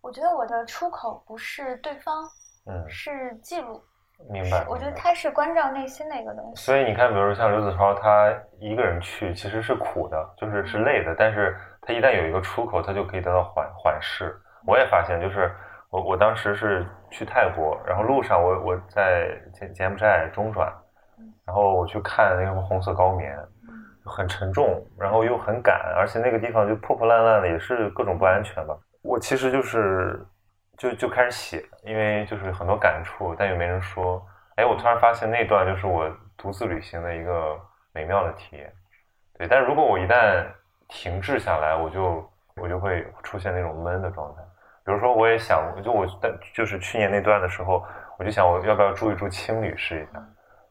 [0.01, 2.25] 我觉得我的出口不是对方，
[2.67, 3.83] 嗯，是记录。
[4.31, 4.65] 明白。
[4.69, 6.63] 我觉得明白它是关照内心的一个东西。
[6.63, 14.35] 所以你看，比如说像刘子超，他一个人去其实是苦的，就是是累的，但是他一旦有一个出口，他就可以得到缓缓释。
[14.67, 15.53] 我也发现，就是
[15.91, 20.73] 我我当时是去泰国，然后路上我我在柬柬埔寨中转，
[21.47, 23.39] 然后我去看那个红色高棉，
[24.05, 28.77] 很沉重，然后又很赶，而且那个地方就破破烂烂的，也是各种不安全吧。
[29.03, 30.25] 我其实就是
[30.77, 34.25] 就就开始写，因为就是很多感触，但又没人说。
[34.57, 37.61] 哎，我突然发现那段就是我独自旅行的一个
[37.93, 38.73] 美妙的体验。
[39.37, 40.47] 对，但如果我一旦
[40.87, 44.43] 停滞下来，我就我就会出现那种闷的状态。
[44.85, 47.85] 比如说，我也想，就我但就是去年那段的时候，
[48.17, 50.25] 我就想我要不要住一住青旅试一下。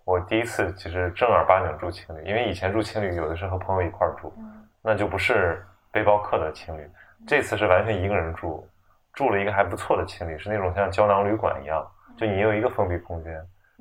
[0.06, 6.90] 我第一次其实正儿八经住青旅，因为以前住青旅有的是和朋友一块儿住，嗯那就不是背包客的青旅。
[7.26, 8.68] 这次是完全一个人住，
[9.14, 11.86] 住了一个还不错的青旅，是那种像胶囊旅馆一样，
[12.18, 13.34] 就你有一个封闭空间，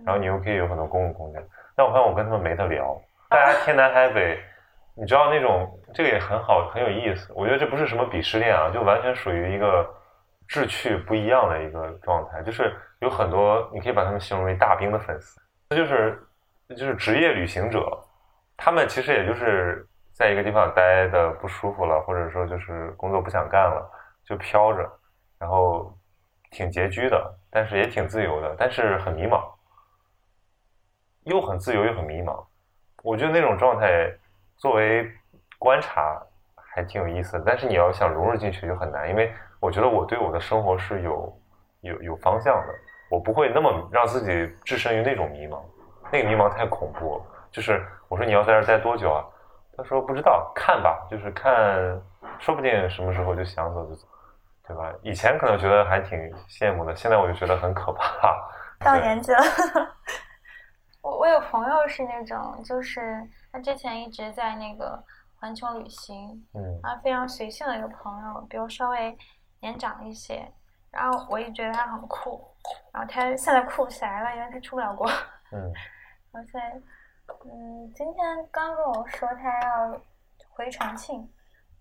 [0.04, 1.42] 然后你又可以有很多公共空间。
[1.74, 2.96] 但我发现我跟他们没得聊，
[3.28, 4.38] 大家天南海北，
[4.94, 7.32] 你知道那种这个也很好，很有意思。
[7.34, 9.84] 我觉得这不是什么鄙视链啊，就完全属于一个
[10.46, 12.42] 志趣不一样的一个状态。
[12.42, 15.42] 就是有很多你可以把他们形容为大兵的粉丝，这
[15.74, 16.26] 就是
[16.68, 17.98] 就是职业旅行者，
[18.56, 23.90] 他们其实也就是在一个地方待的不舒服了，或者说就是工作不想干了，
[24.24, 24.90] 就飘着，
[25.38, 25.96] 然后
[26.50, 29.42] 挺拮据的，但是也挺自由的，但是很迷茫，
[31.24, 32.44] 又很自由又很迷茫。
[33.02, 34.12] 我觉得那种状态
[34.56, 35.10] 作为
[35.58, 36.20] 观察
[36.54, 41.40] 还挺有意思的，但是你要想融入进去就很难，因为我觉得我对我的生活是有
[41.80, 42.74] 有有方向的，
[43.12, 45.60] 我不会那么让自己置身于那种迷茫，
[46.10, 47.24] 那个迷茫太恐怖了。
[47.50, 49.22] 就是我说你要在这待多久啊？
[49.76, 51.52] 他说不知道，看吧，就是看，
[52.38, 54.06] 说不定什么时候就想走就走，
[54.66, 54.90] 对吧？
[55.02, 58.34] 以前可能觉得还挺羡慕的，现在我就觉得很可怕。
[58.80, 59.40] 到年纪了，
[61.04, 64.98] 我我有朋友是那种，就是他之前一直在那个
[65.38, 69.14] 环球旅行，嗯，啊，非常随性的一个朋友，比我稍微
[69.60, 70.50] 年长一些，
[70.90, 72.42] 然后我也觉得他很酷，
[72.92, 75.06] 然后他现在酷不起来了，因为他出不了国，
[75.52, 75.72] 嗯，
[76.32, 76.58] 而且。
[77.44, 80.00] 嗯，今天刚跟我说他要
[80.50, 81.26] 回重庆，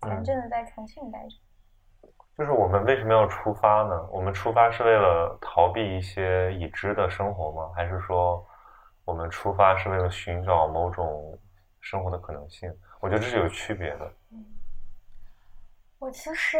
[0.00, 2.08] 前阵子在重庆待着。
[2.38, 4.08] 就是我们为什么要出发呢？
[4.10, 7.72] 我们出发是为了逃避一些已知的生活吗？
[7.74, 8.42] 还是说
[9.04, 11.36] 我们出发是为了寻找某种
[11.80, 12.72] 生活的可能性？
[13.00, 14.12] 我觉得这是有区别的。
[14.30, 14.44] 嗯，
[15.98, 16.58] 我其实。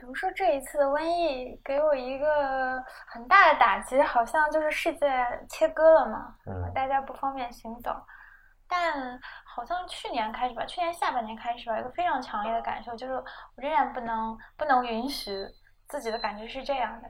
[0.00, 5.06] 比如说这一次的瘟疫给我一个很大的打击，好像就是世界
[5.50, 7.94] 切割了嘛，嗯，大家不方便行走。
[8.66, 13.24] 但好像去年开始吧，去年下半年开始吧，一个非常强烈的感受就是，我
[13.56, 15.46] 仍然不能不能允许
[15.86, 17.08] 自己的感觉是这样的，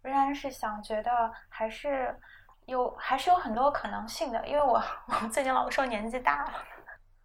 [0.00, 2.18] 仍然是想觉得还是
[2.64, 4.82] 有还是有很多可能性的，因为我
[5.22, 6.52] 我最近老说年纪大了。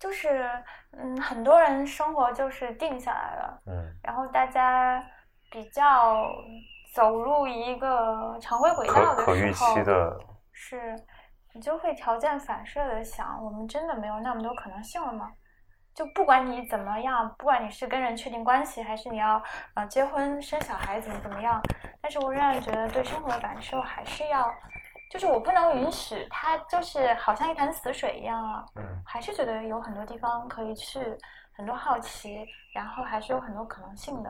[0.05, 0.47] 就是，
[0.91, 5.03] 嗯，很多人生活就是定下来了，嗯，然后大家
[5.49, 6.29] 比较
[6.93, 10.15] 走入一个常规轨道的时候，可预期的，
[10.53, 10.95] 是，
[11.55, 15.31] 你就会条件反射的想，我们真的没有那么多可能性了吗？
[15.95, 19.41] 就不管你怎么样，不管你是跟人确定关系，还是你要
[19.73, 21.59] 呃结婚生小孩怎么怎么样，
[21.99, 24.53] 但是我仍然觉得对生活的感受还是要。
[25.09, 28.65] 就是我不能允许它，就是好像一潭死水一样啊。
[28.75, 30.99] 嗯，还是觉得有很多地方可以去，
[31.53, 34.29] 很多好奇，然后还是有很多可能性的。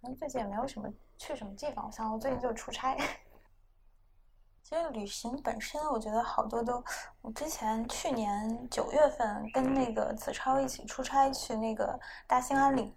[0.00, 2.96] 可能最近也没有什么去什么地方，像我最近就出差。
[4.62, 6.82] 其实旅行本身，我觉得好多都，
[7.22, 12.92] 我之前去年九月份跟那个子超一起出差去那个大兴安岭，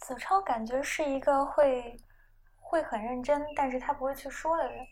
[0.00, 1.96] 子超感觉是一个会
[2.60, 4.86] 会很认真，但是他不会去说的人。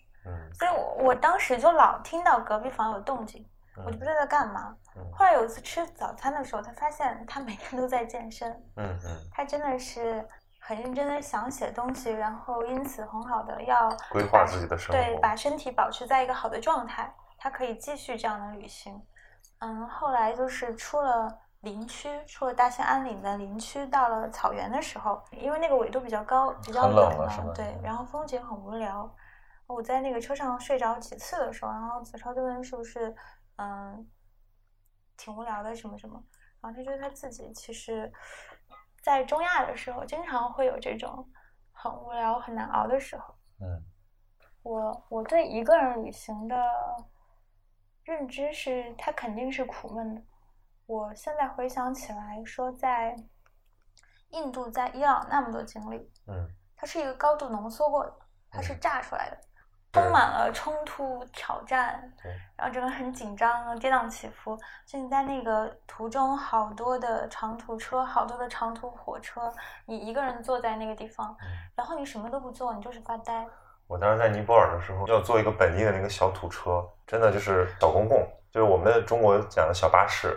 [0.54, 3.44] 所以，我我当时就老听到隔壁房有动静，
[3.84, 4.74] 我就不知道在干嘛。
[5.12, 8.50] 后来有一次吃早餐的时候，他发现他每天都在健身。
[8.76, 10.26] 嗯嗯，他真的是
[10.60, 19.02] 很认真的想写东西，然后因此很好的要规划自己的生活，对，把身体保持在一个好的状态，他可以继续这样的旅行。
[19.58, 21.28] 嗯，后来就是出了
[21.60, 29.10] 林区，出了大兴安岭的林区，到了草原的时候，因为那个纬度比较高，比较冷嘛，对，然后风景很无聊。
[29.66, 33.14] 我在那个车上睡着几次的时候，然后子超就问是不是
[33.56, 34.08] 嗯
[35.16, 36.22] 挺无聊的什么什么，
[36.60, 38.12] 然后他觉得他自己其实，
[39.02, 41.30] 在中亚的时候经常会有这种
[41.72, 43.34] 很无聊很难熬的时候。
[43.60, 43.82] 嗯，
[44.62, 46.56] 我我对一个人旅行的
[48.02, 50.22] 认知是，他肯定是苦闷的。
[50.86, 53.16] 我现在回想起来，说在
[54.30, 56.46] 印度、在伊朗那么多经历，嗯，
[56.76, 58.14] 它是一个高度浓缩过的，
[58.50, 59.40] 它是炸出来的。
[59.94, 62.12] 充满了冲突、挑战，
[62.56, 64.58] 然后整个很紧张、跌宕起伏。
[64.84, 69.52] 就你在那个途中，好多的长途车，好多的长途火车，
[69.86, 71.36] 你一个人坐在那个地方，
[71.76, 73.46] 然后你什么都不做，你就是发呆。
[73.86, 80.36] 我当时在尼泊尔的时候，要坐一个本地的那个小土车，真的就是小公共，就是我们中国讲的小巴士。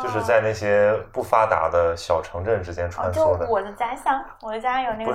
[0.00, 3.46] 就是在那些不发达的小城镇之间穿梭的。
[3.46, 5.12] 就我的家乡，我的家有那个。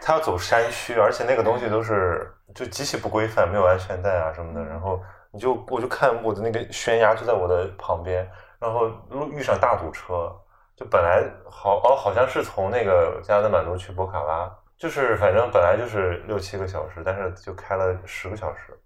[0.00, 4.62] 他要走山区，而且那个东西都是就极其不规范，没有安全带啊什么的。
[4.64, 10.30] 然后你就我就看我的那个悬崖就在我的旁边，然后路遇上大堵车，
[10.76, 18.78] 就本来好哦，好像是从那个加德满都去博卡拉，就是反正本来就是六七个小时，但是就开了十个小时，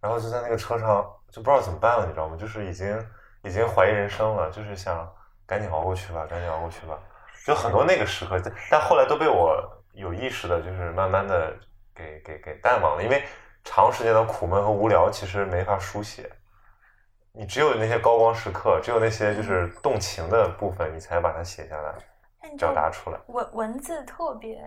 [0.00, 2.36] 然后就在那个车上就不知道怎么办了，你知道吗？
[2.38, 2.98] 就是已经。
[3.46, 5.08] 已经怀疑人生了，就是想
[5.46, 6.98] 赶紧熬过去吧，赶紧熬过去吧。
[7.46, 11.54] 就很多那个时刻，但后来都被我有意识的，就是慢慢的
[11.94, 13.02] 给给给淡忘了。
[13.02, 13.22] 因为
[13.62, 16.28] 长时间的苦闷和无聊，其实没法书写。
[17.32, 21.94] 你只有那些高光时刻，只有那些就是动情的部分，你才把它写下来，
[22.56, 23.18] 表达出来。
[23.28, 24.58] 文文字特别。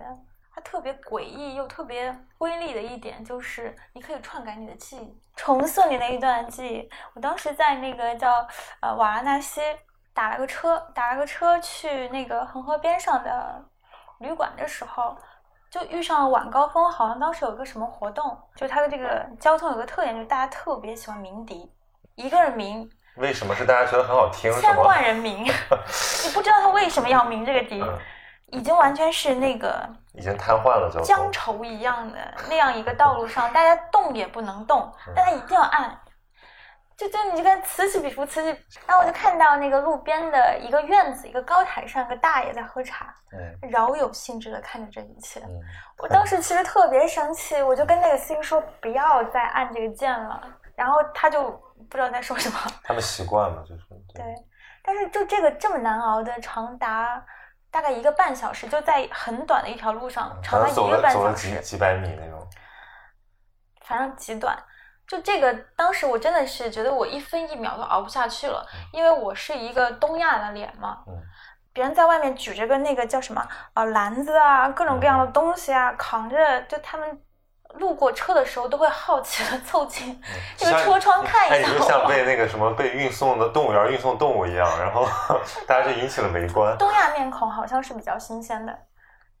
[0.52, 6.90] 它特别诡异又特别瑰丽的一点就是，你可以篡改你的记忆，重塑你那一段记忆。
[7.14, 8.46] 我当时在那个叫
[8.80, 9.60] 呃瓦拉纳西
[10.12, 13.64] 打了个车，打了个车去那个恒河边上的
[14.18, 15.16] 旅馆的时候，
[15.70, 21.72] 就遇上了晚高峰，好像当时有个什么活动，就它的这个交通有个特点，就是大家特别喜欢鸣笛，
[22.16, 22.90] 一个人鸣。
[23.16, 24.52] 为什么是大家觉得很好听？
[24.60, 27.82] 千万人鸣， 你不知道他为什么要鸣这个笛。
[28.52, 35.98] 已经完全是那个，已经瘫痪了，就江愁一样的那样一个道路上，大家动也不能动，大家一定要按，
[36.96, 38.48] 就就你就跟此起彼伏，此起。
[38.86, 43.70] 然后我就看到那个路边的一个院子，一个高台上，一个大爷在喝茶，嗯。
[43.70, 45.40] 饶有兴致的看着这一切。
[45.40, 45.60] 嗯，
[45.98, 50.42] 我当时 其实特别生气，我就跟那个司机说不要再按这个键了，
[50.74, 51.50] 然后他就
[51.88, 52.58] 不知道在说什么。
[52.82, 53.82] 他们习惯了，就是。
[54.12, 54.24] 对，
[54.82, 57.24] 但是就这个这么难熬的，长达
[57.70, 62.46] 大概一个半小时，就在很短的一条路上，长达一个半小走了几时，几百米那种。
[63.82, 64.56] 反正极短。
[65.06, 71.12] 就这个，当时我真的是觉得我一分一秒都熬不下去了，因为我是一个东亚的脸嘛，嗯
[71.72, 73.44] 别人在外面举着个那个叫什么
[73.74, 77.20] 啊篮子啊，各种各样的东西啊，扛着，就他们
[77.75, 80.21] 路过车的时候都会好奇的凑近
[80.55, 82.07] 这个像车窗看哎，一下你就像我。
[82.07, 85.05] 被那个什么被运送的动物园运送动物一样，然后
[85.67, 86.77] 大家就引起了围观。
[86.77, 88.77] 东亚面孔好像是比较新鲜的，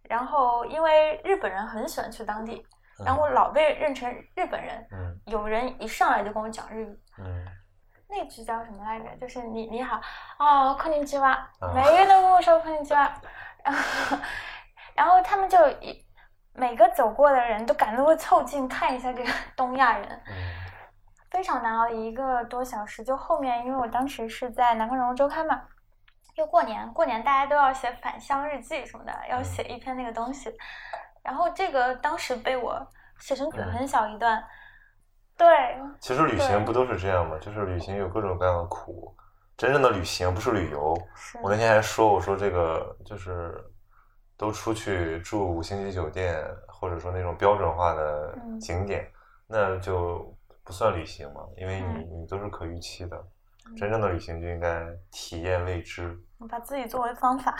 [0.03, 2.65] 然后因为日本人很喜欢去当地，
[3.05, 4.85] 然后我老被认成日本人。
[4.91, 7.45] 嗯有人一上来就跟我讲日语，嗯
[8.07, 9.05] 那句叫什么来着？
[9.19, 9.99] 就是你你好
[10.37, 13.09] 哦，こんにちは啊，每个人都跟我说こんにちは，
[13.63, 14.17] 然 后
[14.93, 16.05] 然后他们就一
[16.54, 20.34] 每个走过的人都赶都会凑近看一下这个东亚人，嗯。
[21.30, 23.04] 非常难熬一个多小时。
[23.04, 25.62] 就后面因为我当时是在南方人物周刊嘛，
[26.34, 30.52] 就过年过年大家都要写返乡日记什么的，要写一篇那个东西，
[31.22, 32.84] 然后这个当时被我
[33.20, 33.72] 写成嗯。
[33.72, 34.42] 很小一段，
[35.36, 35.46] 对，
[36.00, 37.38] 其实旅行不都是这样吗？
[37.40, 39.14] 就是旅行有各种各样的苦，
[39.56, 40.98] 真正的旅行不是旅游。
[41.42, 43.54] 我那天还说，我说这个就是
[44.40, 49.06] 都出去住五星级酒店，或者说那种标准化的嗯景点，
[49.46, 50.34] 那就
[50.64, 53.16] 不算旅行嘛，因为你嗯你都是可预期的。
[53.18, 56.18] 嗯真正的旅行就应该体验未知。
[56.38, 57.54] 我把自己作为方法，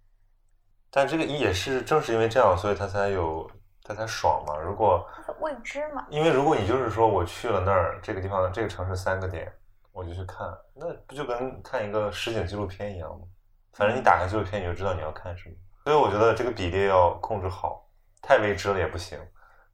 [0.92, 3.50] 但这个也是正是因为这样，所以他才有
[3.82, 4.58] 他才爽嘛。
[4.58, 5.04] 如果
[5.40, 9.50] 未知嘛，因为如果你就是说我去了那儿这个地方这个城市三个点，
[9.90, 13.26] 我就去看，那不就跟看一个实景纪录片一样吗？
[13.72, 15.56] 反正你打开纪录片你就知道你要看什么。
[15.84, 17.86] 所以我觉得这个比例要控制好，
[18.22, 19.18] 太未知了也不行，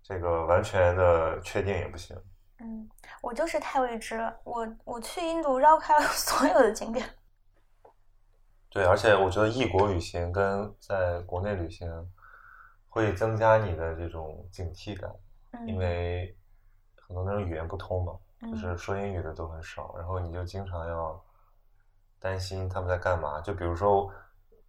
[0.02, 2.20] 这个完全的确定也不行。
[2.58, 2.90] 嗯，
[3.22, 4.36] 我就是太未知了。
[4.42, 7.08] 我我去印度绕开了所有的景点，
[8.68, 11.88] 对，而且我觉得异国旅行跟在国内旅行
[12.88, 15.08] 会增加你的这种警惕感，
[15.52, 16.36] 嗯、因为
[16.96, 21.24] 很多那种语言不通嘛，嗯就是说英语的都很少，然后你就经常要
[22.18, 23.40] 担心他们在干嘛。
[23.40, 24.12] 就比如说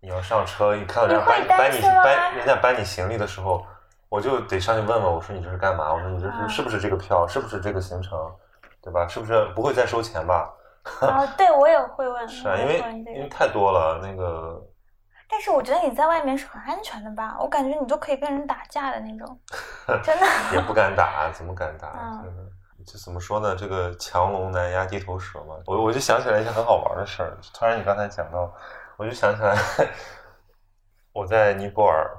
[0.02, 3.64] 你要上车，一看到人家搬搬你搬人家搬你行李的时候，
[4.10, 5.94] 我就得上去问问，我说你这是干嘛？
[5.94, 7.28] 我说你这啊是是不是这个票？
[7.28, 8.20] 是不是这个行程？
[8.82, 9.08] 对吧？
[9.08, 10.52] 是不是不会再收钱吧？
[11.02, 12.80] 啊，对我也会问，是啊，因为。
[13.14, 14.60] 因为太多了，那个
[15.30, 17.38] 但是我觉得你在外面是很安全的吧？
[17.40, 19.40] 我感觉你都可以跟人打架的那种，
[20.04, 20.26] 真的。
[20.54, 22.24] 也不敢打，怎么敢打？
[22.84, 23.56] 这怎么说呢？
[23.56, 25.56] 这个强龙难压地头蛇嘛。
[25.68, 28.52] 我我就想起来一件很好玩的事儿，突然你刚才讲到，
[29.02, 29.58] 我就想起来，
[31.12, 32.16] 我在尼泊尔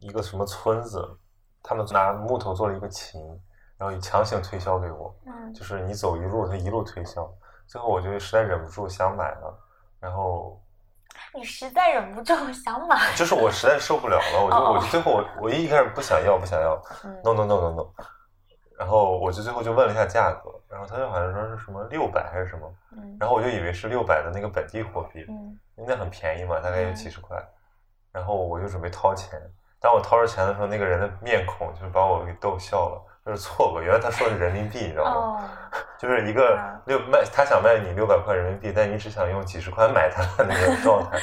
[0.00, 1.16] 一个什么村子，
[1.62, 3.20] 他们拿木头做了一个琴，
[3.78, 7.32] 然后强行推销给我，嗯就是你走一路，他一路推销，
[7.68, 9.56] 最后我就实在忍不住想买了，
[10.00, 10.60] 然后
[11.32, 16.74] 你实在忍不住想买， 就是我实在受不了了，我就哦我就最后我我一开始不想要不想要
[17.04, 17.86] 嗯，no no no no no，
[18.76, 20.50] 然后我就最后就问了一下价格，
[20.88, 27.36] 他就好像说是什么六百还是什么，嗯然后我就以为是六百的那个本地货币，嗯因为那很便宜嘛，大概有嗯几十块，
[28.12, 29.40] 然后我就准备掏钱，
[29.80, 35.10] 当我掏着钱的时候，那个人的面孔就是把我给逗笑了，就是错过，原来他说的是人民币，你知道吗？
[35.10, 35.40] 哦，
[35.98, 41.18] 就是一个嗯六卖，他想卖你六百块人民币，但你只想用几十块买他的那个状态，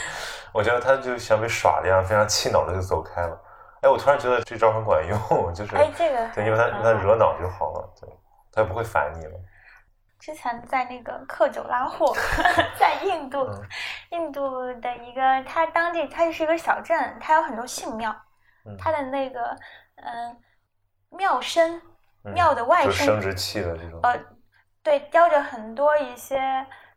[0.54, 3.42] 我觉得他就像被耍了一样，非常气恼的就走开了。
[3.82, 8.08] 哎，我突然觉得这招很管用，就是哎，这个对，因为他他惹恼就好了，对，
[8.52, 9.34] 他就不会烦你了。
[10.22, 12.14] 之前在那个克久拉霍，
[12.80, 13.68] 在印度，嗯
[14.12, 18.16] 印度的一个，它当地它是一个小镇，它有很多信庙，
[18.66, 19.58] 嗯它的那个
[19.96, 20.40] 嗯、
[21.10, 21.82] 庙身，
[22.24, 24.16] 嗯庙的外生殖器的这种，呃，
[24.84, 26.40] 对，雕着很多一些，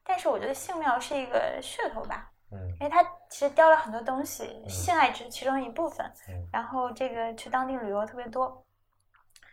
[0.04, 8.62] 但是我觉得性庙是一个噱头吧，嗯因为它其实雕了很多东西，嗯性爱只是其中一部分，嗯然后这个去当地旅游特别多。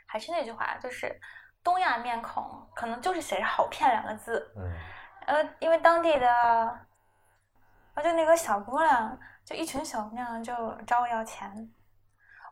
[0.05, 1.17] 还是那句话，就是
[1.63, 4.63] 东亚面孔可能就是写着“好骗”两个字，嗯
[5.27, 10.53] 呃，因为当地的，啊，就那个小姑娘，就一群小姑娘就
[10.87, 11.71] 找我要钱，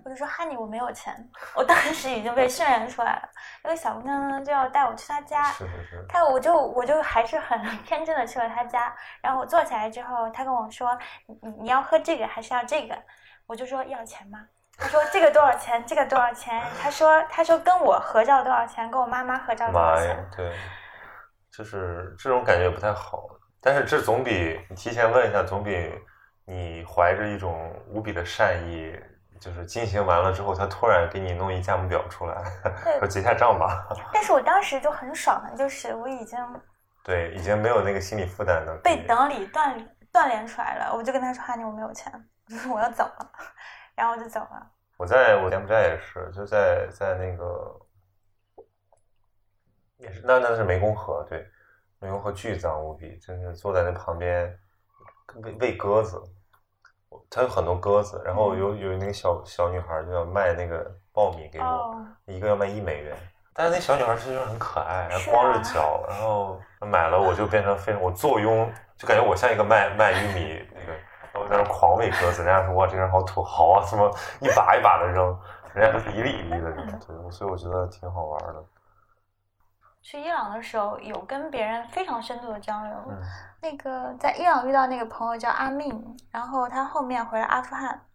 [0.03, 3.29] 我就说哈尼我没有钱，我当时已经被渲染出来了。
[3.63, 12.95] 那个小姑娘呢就要带我去她家，是是是，她我就我就还是很 天真的去了她家，然后我坐起来之后，她跟我说你你你要喝这个还是要这个？
[13.47, 14.47] 我就说要钱吗？
[14.79, 15.83] 她说这个多少钱？
[15.85, 16.63] 这个多少钱？
[16.81, 18.89] 他说他说跟我合照多少钱？
[18.89, 20.55] 跟我妈妈合照多少钱妈呀？，对，
[21.51, 23.27] 就是这种感觉不太好。
[23.61, 25.91] 但是这总比你提前问一下，总比
[26.45, 28.97] 你怀着一种无比的善意，
[29.41, 32.41] 就是进行完了之后，他突然给你弄一价目表出来，
[32.99, 33.85] 说结下账吧。
[34.13, 36.39] 但是我当时就很爽的，就是我已经
[37.03, 39.75] 对已经没有那个心理负担的被等理锻
[40.13, 40.95] 锻炼出来了。
[40.95, 42.11] 我就跟他说：“哈尼，我没有钱，
[42.73, 43.31] 我要走了。”
[43.99, 44.71] 然后我就走了。
[44.97, 47.77] 我在我柬埔寨也是，就在在那个。
[49.97, 51.45] 也是，那那是湄公河，对，
[51.99, 54.57] 湄公河巨脏无比，真是坐在那旁边
[55.43, 56.17] 喂喂鸽子，
[57.29, 63.13] 它有很多鸽子，然后有有那个小小女孩就要卖那个爆米给我，一个要卖一美元，
[63.53, 70.97] 但是那小女孩其实很可爱，然后光着脚，然后买了我就变成非常我坐拥，就感觉我像一个卖卖玉米那个，
[71.49, 75.37] 在那狂喂鸽子，人家说哇这个人好土豪啊，什么一把一把的扔，
[75.73, 78.63] 人家是一粒一粒的扔，对，所以我觉得挺好玩的。
[80.01, 82.95] 去伊朗的时候，有跟别人非常深度的交流。
[83.61, 88.05] 那个在伊朗遇到那个朋友叫阿命，然后他后面回了阿富汗，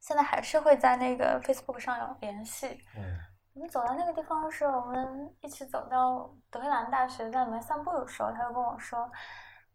[0.00, 2.66] 现在还是会在那个 Facebook 上有联系。
[2.96, 3.16] 嗯，
[3.54, 9.08] 我们走到那个地方的时候，我们一起走到德黑兰大学，在里面散步的时候，他就跟我说，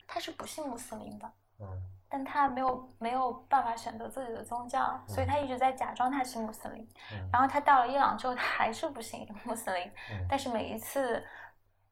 [0.07, 1.31] 他是不信穆斯林的。
[1.59, 1.96] 嗯。
[2.09, 6.87] 但他没有没有办法选择自己的宗教，所以他一直在假装他是穆斯林。
[7.31, 9.91] 然后他到了伊朗之后，他还是不信穆斯林。
[10.29, 11.21] 但是每一次，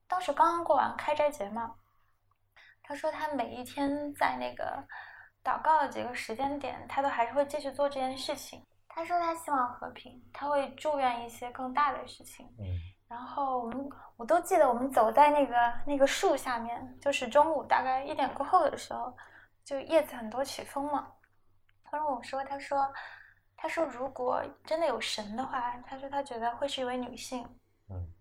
[0.08, 1.76] 当时刚刚过完开斋节嘛，
[2.82, 4.82] 他说他每一天在那个
[5.44, 8.66] 祷告的几个时间点，他都还是会继续做这件事情。
[8.88, 12.46] 他说他希望和平，他会祝愿一些更大的事情。
[12.58, 12.66] 嗯
[13.08, 15.56] 然后我们我都记得，我们走在那个
[15.86, 19.14] 那个树下面，就是中午大概一点过后的时候。
[19.66, 21.12] 就叶子很多起风嘛，
[21.84, 22.94] 他跟我说，他说，
[23.58, 27.44] 他说如果真的有神的话，他说他觉得会是一位女性。
[27.90, 28.14] 嗯。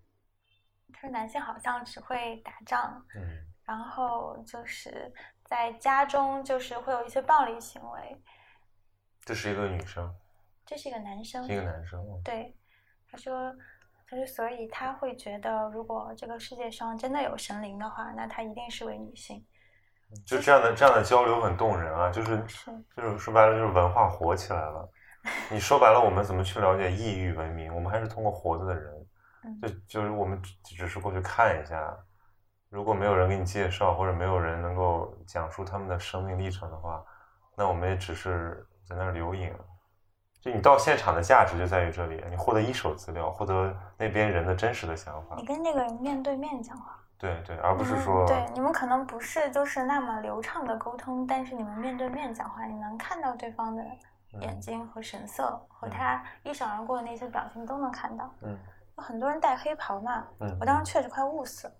[0.92, 3.04] 他说男性好像只会打仗。
[3.14, 3.44] 嗯。
[3.64, 5.12] 然后就是
[5.44, 8.22] 在家中就是会有一些暴力行为。
[9.20, 10.14] 这是一个女生。
[10.64, 11.44] 这是一个男生。
[11.44, 12.02] 一个男生。
[12.22, 12.56] 对，
[13.10, 13.54] 他说，
[14.06, 19.46] 他说所以他会觉得，如果这个世界上真的有神灵的话，那他一定是位女性。
[20.26, 22.38] 就这样的这样的交流很动人啊，就是
[22.96, 24.88] 就是说白了就是文化活起来了。
[25.50, 27.74] 你说白了，我们怎么去了解异域文明？
[27.74, 29.06] 我们还是通过活着的人，
[29.62, 31.96] 就就是我们只是过去看一下。
[32.68, 37.02] 如果没有人给你介绍，或者没有人能够讲述他们的生命历程的话，
[37.56, 39.54] 那我们也只是在那儿留影。
[40.42, 45.36] 就你到现场的价值就在于这里，你获得一手资料，获得那边人的真实的想法。
[45.36, 46.98] 你跟那个人面对面讲话。
[47.16, 53.82] 对对，而不是说对你们可能不是就是那么流畅的沟通，但是你们面对面讲话，你能看到对方的
[54.40, 58.28] 眼睛和神色，和他一闪而过的那些表情都能看到。
[58.42, 58.58] 嗯，
[58.96, 61.74] 有很多人戴黑袍嘛，嗯，我当时确实快捂死了，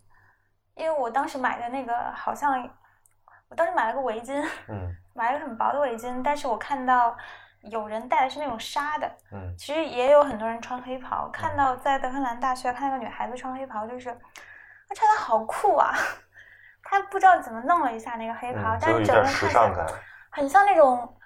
[0.77, 2.71] 因为我当时买的那个好像，
[3.49, 7.15] 我当时买了个围巾，嗯， 买了个很薄的围巾，但是我看到
[7.61, 14.17] 有人戴的是那种纱的，嗯，其实也有很多人穿黑袍，看到在德黑兰大学看到个女孩子穿黑袍就是。
[14.89, 15.93] 他穿的好酷啊！
[16.87, 19.87] 他不知道怎么弄了一下那个黑袍，但是整个时尚感，
[20.31, 21.17] 很像那种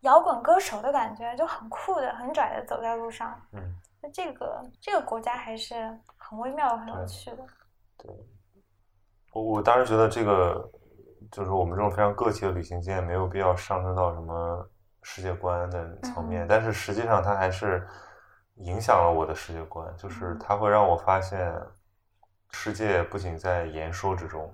[0.00, 3.38] 摇滚歌手的感觉，就很酷的、很拽的走在路上。
[3.52, 3.60] 嗯，
[4.00, 5.74] 那这个这个国家还是
[6.16, 7.44] 很微妙、很有趣的。
[7.98, 8.10] 对，
[9.32, 10.70] 我我当时觉得这个
[11.32, 14.70] 就是我们这种非常个体的旅行经验，没有必要上升到什么
[15.02, 17.86] 世界观的层面，但是实际上它还是
[18.58, 21.52] 影响了我的世界观，就是它会让我发现。
[22.56, 24.50] 世界不仅在言说之中，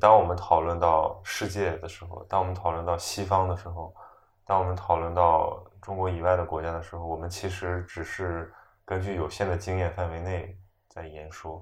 [0.00, 3.94] 当我们讨论到世界的时候，当我们讨论到西方的时候，
[4.46, 8.50] 当我们讨论到中国以外的国家的时候，我们其实只是
[8.86, 10.58] 根据有限的经验范围内
[10.88, 11.60] 在言说，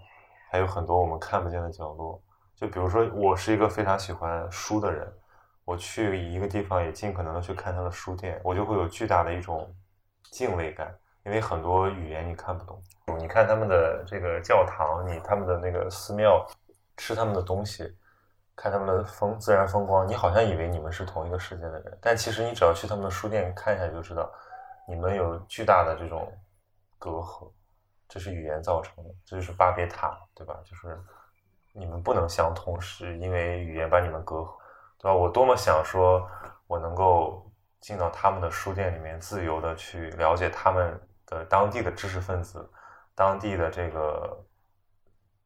[0.49, 2.23] 还有很多我们看不见的角落。
[2.55, 5.13] 就比如说，我是一个非常喜欢书的人，
[5.65, 9.69] 我去一个地方也尽可能的去看他的书店，我就会有巨大的一种
[10.31, 10.97] 敬畏感。
[11.29, 12.83] 因为很多语言你看不懂，
[13.19, 16.43] 你看他们的这个教堂，你他们的那个寺庙，
[16.97, 17.95] 吃他们的东西，
[18.57, 24.33] 看他们的风自然风光，你好像以为你们是同一个世界的人，但其实你只要去他们的书店看一下，就知道
[24.87, 26.33] 你们有巨大的这种
[26.99, 27.53] 隔阂，
[28.09, 30.59] 这是语言造成的，这就是巴别塔，对吧？
[30.65, 30.99] 就是
[31.75, 34.57] 你们不能相通，是因为语言把你们隔阂，
[34.97, 35.15] 对吧？
[35.15, 36.27] 我多么想说，
[36.67, 37.47] 我能够
[37.83, 40.99] 进到他们的书店里面，自由的去了解他们。
[41.29, 42.69] 的当地的知识分子，
[43.15, 44.45] 当地的这个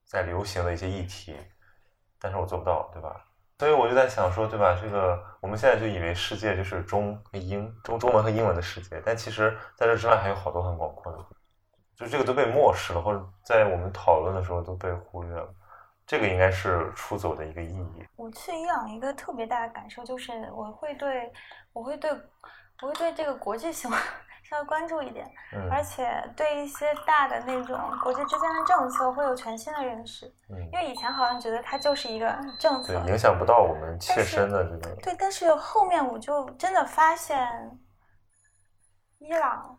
[0.05, 1.37] 在流行的一些议题，
[2.19, 3.27] 但是我做不到，对吧？
[3.59, 4.77] 所以我就在想说，对吧？
[4.81, 11.19] 这个我们现在就以为世界就是中和英中中文和英文的世界，但其实在这之外还有好多很广阔的，
[11.95, 15.55] 就这个都被漠视了，或者在我们讨论的时候都被忽略了。
[16.05, 18.05] 这个应该是出走的一个意义。
[18.17, 21.33] 我去伊朗一个特别大的感受就是，我会对
[21.73, 22.11] 我会对
[22.81, 23.89] 我会对这个国际新
[24.53, 25.27] 闻稍微关注一点，
[25.71, 30.27] 而且对一些大的那种国际之间的政策会有全新的认识。
[30.51, 34.95] 嗯，因为以前好像觉得它就是一个政策，影响不到我们切身的这个。
[34.97, 37.49] 对，但是后面我就真的发现，
[39.19, 39.79] 伊朗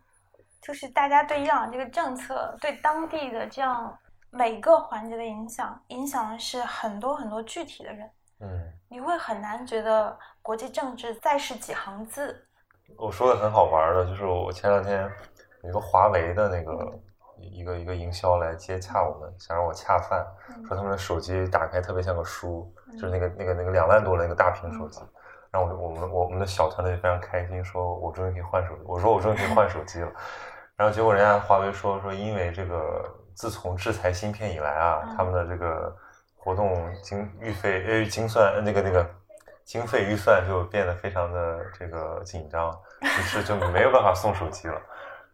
[0.60, 3.96] 就是大家对伊朗这个政策对当地的这样。
[4.36, 8.10] 每个环节的影响，影响的是很多很多具体的人。
[8.40, 12.48] 嗯，你会很难觉得国际政治再是几行字。
[12.98, 15.10] 我说的很好玩的，就是我前两天
[15.64, 17.00] 有一个华为的那个
[17.38, 20.26] 一个一个营销来接洽我们，想让我恰饭，
[20.68, 25.02] 说他们的手机打开特别像个书，就是那个那个那个两万多的那个大屏手机。
[25.52, 28.82] 然后我我们我们的小团队非常开心，说我终于可以换手机。
[28.86, 30.12] 我说我终于可以换手机了。
[30.76, 33.04] 然后结果人家华为说说因为这个。
[33.36, 35.92] 自从制裁芯片以来啊，他们的这个
[36.38, 39.04] 活动经预费呃精算那个那个
[39.66, 44.76] 经费预算就变得非常的这个紧张，于是就没有办法送手机了。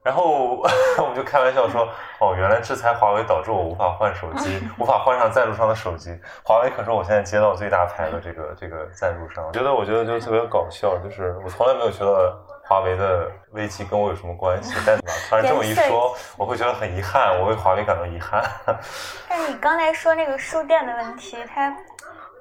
[0.02, 0.64] 然后
[0.98, 1.88] 我们就开玩笑说，
[2.20, 6.18] 哦，原来制裁华为导致我无法换手机，无法换上赞助商的手机。
[6.44, 9.52] 华为可是我现在接到最大牌的这个这个赞助商。
[9.52, 12.36] 觉得我觉得就特别搞笑，就是我从来没有觉得。
[12.70, 14.76] 华为的危机跟我有什么关系？
[14.86, 18.44] 但是吧，突然这么一说，我会觉得很遗憾，我为华为感到遗憾。
[19.28, 21.76] 但你刚才说那个书店的问题，它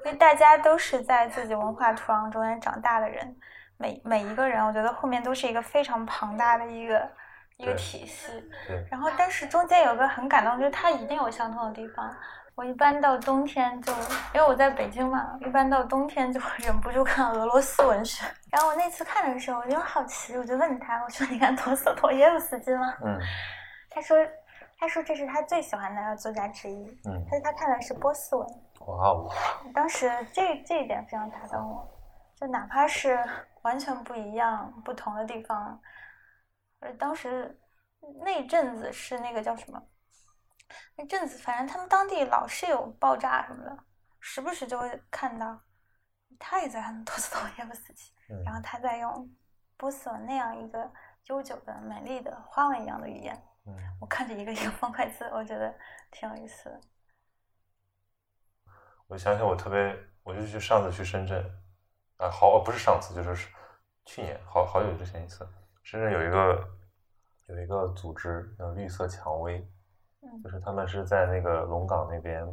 [0.05, 3.35] 因为大家都是在自己文化土壤中间长大的人，
[3.77, 7.09] 每每一个人，我觉得后面都是一个非常庞大的一个
[7.57, 8.31] 一个体系。
[8.89, 12.09] 然后，但是中间有个很感动，就是它一定有相通的地方。
[12.55, 13.93] 我一般到冬天就，
[14.33, 18.25] 因为我在北京嘛，一般到冬天就会忍不住看俄罗斯文学。
[18.51, 23.17] 然后我那次看的时候，我就好奇，我就问他，我说：“你看陀思妥耶夫斯基吗？”嗯。
[23.89, 24.17] 他说
[24.77, 27.23] ：“他说这是他最喜欢的作家之一。”嗯。
[27.29, 28.45] 他说他看的是波斯文。
[28.89, 29.29] 哇哦！
[29.73, 31.87] 当时这这一点非常打动我，
[32.35, 33.23] 就哪怕是
[33.61, 35.79] 完全不一样、不同的地方，
[36.79, 37.59] 而当时
[38.23, 39.81] 那阵子是那个叫什么？
[40.95, 43.77] 那阵子，反正他们当地老是有爆炸什么的，
[44.19, 45.59] 时不时就会看到。
[46.37, 48.13] 他也在看托斯托耶夫斯基，
[48.45, 49.29] 然后他在用
[49.75, 50.89] 波斯文那样一个
[51.25, 53.37] 悠久的、美丽的花纹一样的语言。
[53.99, 55.75] 我看着一个一个方块字，我觉得
[56.11, 56.79] 挺有意思的。
[59.09, 61.43] 我想想，我特别，我就去上次去深圳，
[62.17, 63.49] 啊，好，不是上次，就是
[64.05, 65.45] 去年，好好久之前一次。
[65.81, 66.69] 深圳有一个
[67.47, 69.67] 有一个组织叫绿色蔷薇。
[70.43, 72.45] 就是他们是在那个龙岗那边，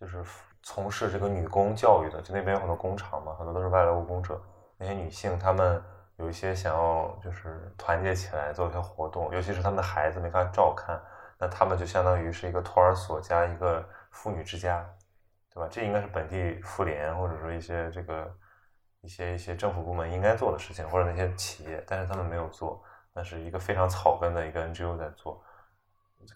[0.00, 0.24] 就是
[0.62, 4.40] 从事这个女工教育的，就那边有很多工厂嘛，很多都是外来务工者。
[4.78, 5.82] 那些女性，她们
[6.16, 10.98] 有一些想要就是团结起来做一些活动，尤其是他们的孩子没法照看，
[11.36, 14.88] 那他们就相当于是一个托儿所加一个妇女之家，
[15.52, 15.68] 对吧？
[15.70, 18.32] 这应该是本地妇联或者说一些这个
[19.00, 22.82] 一些一些政府部门应该做的事情，或者那些企业，但是他们没有做，
[23.12, 25.42] 那是一个非常草根的一个 NGO 在做。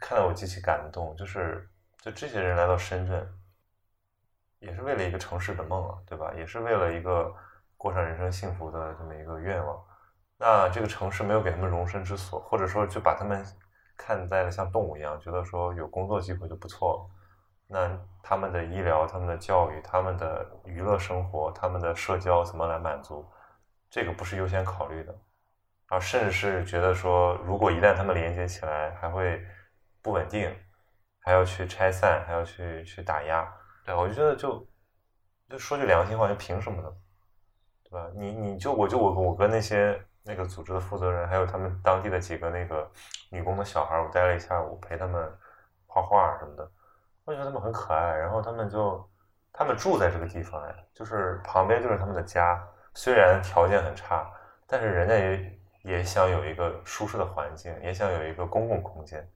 [0.00, 1.68] 看到我极其感动，就是
[2.00, 3.38] 就这些人来到深圳，
[4.58, 6.32] 也是为了一个城市的梦啊，对吧？
[6.34, 7.32] 也是为了一个
[7.76, 9.84] 过上人生幸福的这么一个愿望。
[10.36, 13.44] 那这个城市没有给他们容身之所，或者说就把他们
[13.96, 17.23] 看待了像动物一样，觉得说有工作机会就不错了。
[17.74, 17.90] 那
[18.22, 23.28] 他们的医疗、他们的教育、他们的娱乐生活、他们的社交怎么来满足？
[23.90, 25.14] 这个不是优先考虑的，
[25.88, 29.44] 而甚至是觉得说，如果一旦他们连接起来，还会。
[30.04, 30.54] 不稳定，
[31.20, 33.50] 还要去拆散，还要去去打压，
[33.86, 34.68] 对我就觉得就
[35.48, 36.92] 就说句良心话，就凭什么呢？
[37.84, 38.10] 对吧？
[38.14, 42.86] 你你就我就我我跟那些那个组织的负责人，还有他们当地的几个那个
[43.30, 45.26] 女工的小孩，我待了一下午，陪他们
[45.86, 46.70] 画画什么的，
[47.24, 48.14] 我觉得他们很可爱。
[48.16, 49.10] 然后他们就
[49.52, 52.62] 他们住在这个地方哎，就是旁边就是他们的家，
[52.94, 54.30] 虽然条件很差，
[54.66, 59.28] 但是人家也也想有一个舒适的环境，也想有一个公共空间。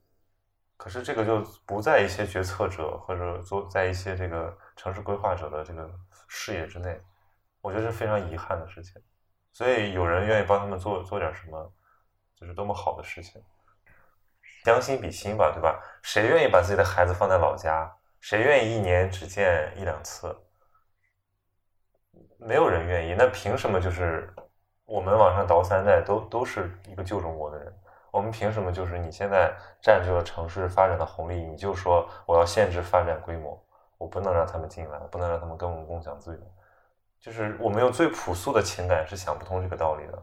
[0.76, 5.90] 可是这个就不在一些决策者或者做在一些这个城市规划者的这个
[6.28, 7.00] 视野之内，
[7.60, 9.02] 我觉得是非常遗憾的事情。
[9.52, 11.72] 所以有人愿意帮他们做做点什么，
[12.36, 13.42] 就是多么好的事情。
[14.64, 15.80] 将心比心吧，对吧？
[16.02, 17.90] 谁愿意把自己的孩子放在老家？
[18.20, 20.34] 谁愿意一年只见一两次？
[22.38, 23.14] 没有人愿意。
[23.16, 24.32] 那凭什么就是
[24.84, 27.72] 我们往上倒三代都都是一个旧中国的人？
[28.10, 33.62] 我们凭什么就是你现在占据了城市发展的红利，你就说我要限制发展规模，
[33.98, 36.40] 我不能让他们进来，不能让他们跟我们共享资源，
[37.20, 40.22] 就是我们用最朴素的情感是想不通这个道理的。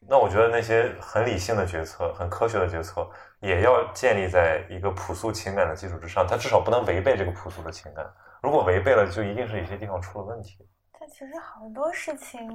[0.00, 3.08] 那我觉得那些很理性的决策、很科学的决策，
[3.40, 6.26] 也要建立在一个朴素情感的基础之上。
[6.26, 8.06] 它至少不能违背这个朴素的情感。
[8.42, 10.68] 如果违背了，就一定是一些地方出了问题。
[10.98, 12.48] 但其实好多事情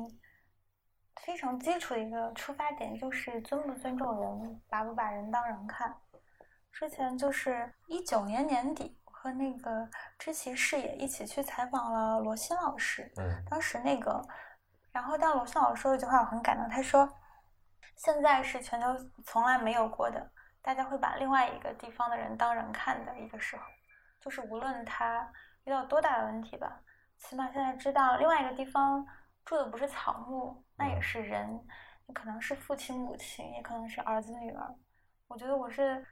[1.26, 5.96] 非常基础的一个出发点就是尊不尊重人，把不把人当人看。
[6.72, 9.88] 之前就是一九年年底，和那个
[10.18, 13.12] 知其视野一起去采访了罗新老师。
[13.18, 14.20] 嗯，当时那个，
[14.92, 16.68] 然后当罗新老师说一句话，我很感动。
[16.70, 17.08] 他说
[17.96, 18.88] ：“现在是全球
[19.26, 20.32] 从来没有过的，
[20.62, 23.64] 大家会把另外一个地方的人当人看的一个时候，
[24.20, 25.32] 就是无论他
[25.66, 26.82] 遇到多大的问题吧，
[27.18, 29.06] 起码现在知道另外一个地方
[29.46, 31.66] 住的不是草木，那也是人，
[32.08, 34.76] 也可能是父亲母亲，也可能是儿子女儿。
[35.28, 36.06] 我觉得我是。”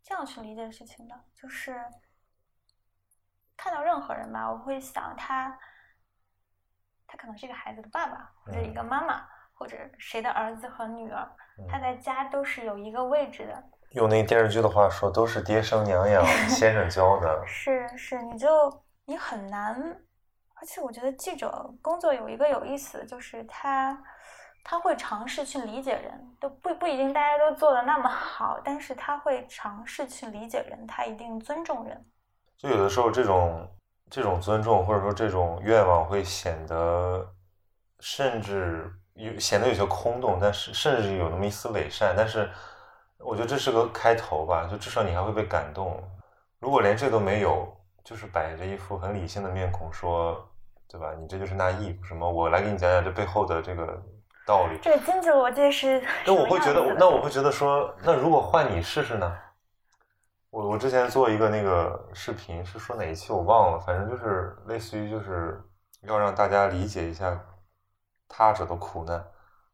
[0.00, 1.84] 这样去理解事情的，就是
[3.58, 5.58] 看到任何人吧，我会想他，
[7.06, 11.28] 他可能是一个孩子的爸爸，或者一个妈妈，或者谁的儿子和女儿，
[11.68, 13.64] 他在家都是有一个位置的。
[13.90, 17.44] 用那电视剧的话说，都是爹生娘养， 先生教的。
[17.46, 18.48] 是是，你就
[19.04, 19.74] 你很难，
[20.54, 23.98] 而且我觉得记者工作有一个有意思的，就是他。
[24.64, 32.04] 他会尝试去理解人，都不不一定大家都做的那么好，但是他会尝试去理解人，他一定尊重人。
[32.58, 33.66] 就有的时候，这种
[34.10, 37.26] 这种尊重或者说这种愿望会显得，
[38.00, 42.14] 甚至有显得有些空洞，但是甚至有那么一丝伪善。
[42.16, 42.48] 但是
[43.18, 46.02] 我觉得这是个开头吧，就至少你还会被感动。
[46.60, 47.68] 如果连这都没有，
[48.04, 50.48] 就是摆着一副很理性的面孔说，
[50.88, 51.12] 对吧？
[51.20, 52.30] 你这就是那意什么？
[52.30, 54.02] 我来给你讲讲这背后的这个。
[54.46, 56.02] 道理，这个经济逻辑是。
[56.24, 59.36] 那我会觉得，那我会觉得说，那如果换你试试呢？
[60.48, 65.62] 我我之前做一个那个视频，是说哪一期我忘了，反正就是类似于就是
[66.00, 67.38] 要让大家理解一下
[68.28, 69.24] 他者的苦难。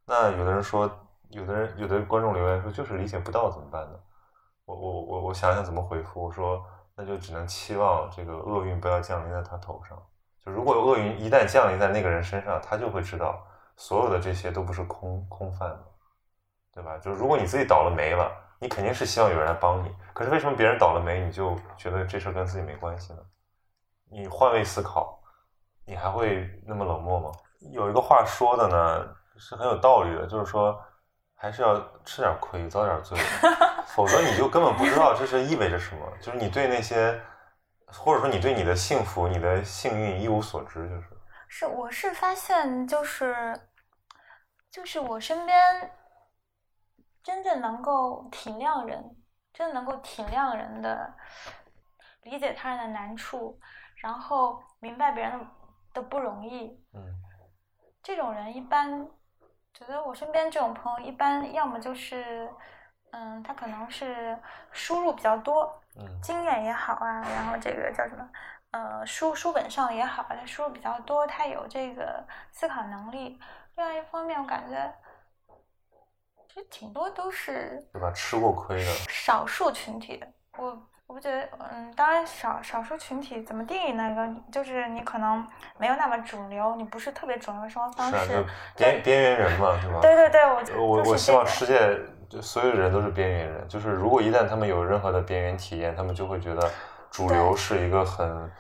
[0.07, 0.91] 那有的人说，
[1.29, 3.99] 有的人有的观众留言说，就是理解不到怎么办呢？
[4.65, 10.01] 我我我我想想怎么回复，我说那就只能期望这个厄运不要降临在他头上。
[10.45, 13.45] 就如果厄运一旦降临在那个人身上，他就会知道。
[13.77, 15.85] 所有的这些都不是空空泛的，
[16.73, 16.97] 对吧？
[16.99, 18.31] 就如果你自己倒了霉了，
[18.61, 19.93] 你肯定是希望有人来帮你。
[20.13, 23.19] 可是为什么别人倒了霉，你就觉得这事跟自己没关系呢？
[24.09, 25.21] 你换位思考，
[25.85, 27.33] 你还会那么冷漠吗？
[27.73, 30.81] 有一个话说的呢，是很有道理的，就是说
[31.35, 33.19] 还是要吃点亏，遭点罪，
[33.87, 36.07] 否则你就根本不知道这是意味着什么。
[36.21, 37.21] 就是你对那些，
[37.87, 41.09] 或者说你对你的幸福、你的幸运一无所知，就是。
[41.49, 43.69] 是，我是发现，就是，
[44.71, 45.91] 就是我身边
[47.23, 49.17] 真正能够体谅人，
[49.53, 51.15] 真的能够体谅人的，
[52.23, 53.59] 理解他人的难处，
[54.03, 55.47] 然后明白别人
[55.93, 56.83] 的不容易。
[56.93, 57.01] 嗯，
[58.05, 59.09] 这种人一般，
[59.73, 62.49] 觉得我身边这种朋友一般，要么就是，
[63.13, 64.39] 嗯，他可能是
[64.71, 68.29] 输入比较多，嗯，经验也好啊，然后这个叫什么？
[68.73, 73.41] 呃，书书本上也好，他输入比较多，他有这个思考能力。
[73.77, 74.95] 另外一方面，我感觉
[76.49, 78.13] 其实挺多都是对吧？
[78.13, 80.23] 吃过亏的少数群体。
[80.59, 80.79] 我
[81.15, 84.29] 我觉得，嗯，当然少少数群体怎么定义那个？
[84.51, 85.47] 就是你可能
[85.79, 88.45] 没有那么主流，你不是特别主流的生活方式，
[88.77, 90.01] 边边缘人嘛，是吧？
[90.01, 90.45] 对对对，
[90.77, 91.99] 我我我希望世界
[92.43, 93.69] 所有人都是边缘人。
[93.69, 96.71] 就是如果一旦他们有任何的边缘体验，他们就会觉得。
[97.11, 98.51] 主流是一个很，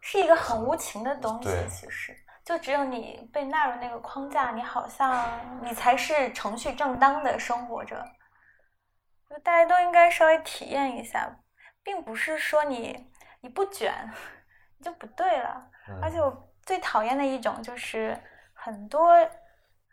[0.00, 1.48] 是一个很无情的东西。
[1.68, 2.12] 其实，
[2.44, 5.24] 就只有你被纳入那个框架，你好像
[5.62, 8.04] 你才是程序正当的生活着。
[9.28, 11.30] 就大家都应该稍微体验一下，
[11.90, 13.10] 并不是说你
[13.40, 13.92] 你不卷
[14.78, 15.68] 你就不对了。
[16.00, 18.16] 而且我最讨厌的一种就是
[18.54, 19.12] 很多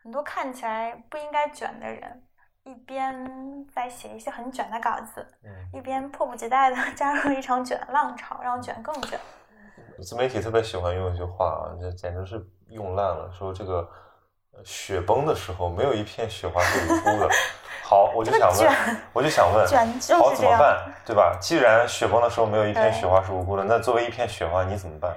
[0.03, 2.23] 很多看起来不应该卷的人。
[2.65, 5.25] 一边在写一些很卷的稿子，
[5.73, 9.17] 一边迫不及待的 加入一场卷浪潮，让卷更卷。
[10.03, 13.89] 自媒体特别喜欢用一句话啊，这简直是用烂了，说这个
[14.65, 17.29] 雪崩的时候没有一片雪花是无辜的。
[17.89, 19.65] 好，我就想问，我就想问，
[20.19, 20.91] 好怎么办？
[21.05, 21.37] 对吧？
[21.39, 25.15] 既然雪崩的时候没有一片雪花是无辜的，那作为一片雪花你怎么办？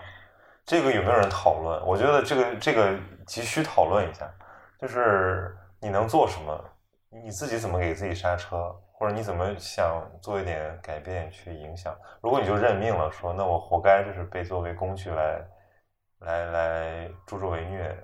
[0.64, 1.84] 这个有没有人讨论？
[1.84, 2.96] 我觉得这个这个
[3.26, 4.32] 急需讨论一下，
[4.80, 6.64] 就是你能做什么？
[7.08, 11.92] 你自己怎么给自己刹车，或者你怎么想做一点改变去影响？
[12.20, 15.44] 如果你就认命了，说那我活该，就是被作为工具来
[16.20, 17.98] 来来助纣为虐，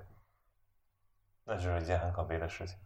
[1.44, 2.76] 那就是一件很可悲的事情。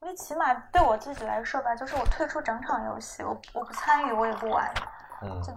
[0.00, 4.72] 因为起码对我自己来说吧，就是我退出整场游戏，我我不参与，我也不玩，
[5.22, 5.52] 嗯，就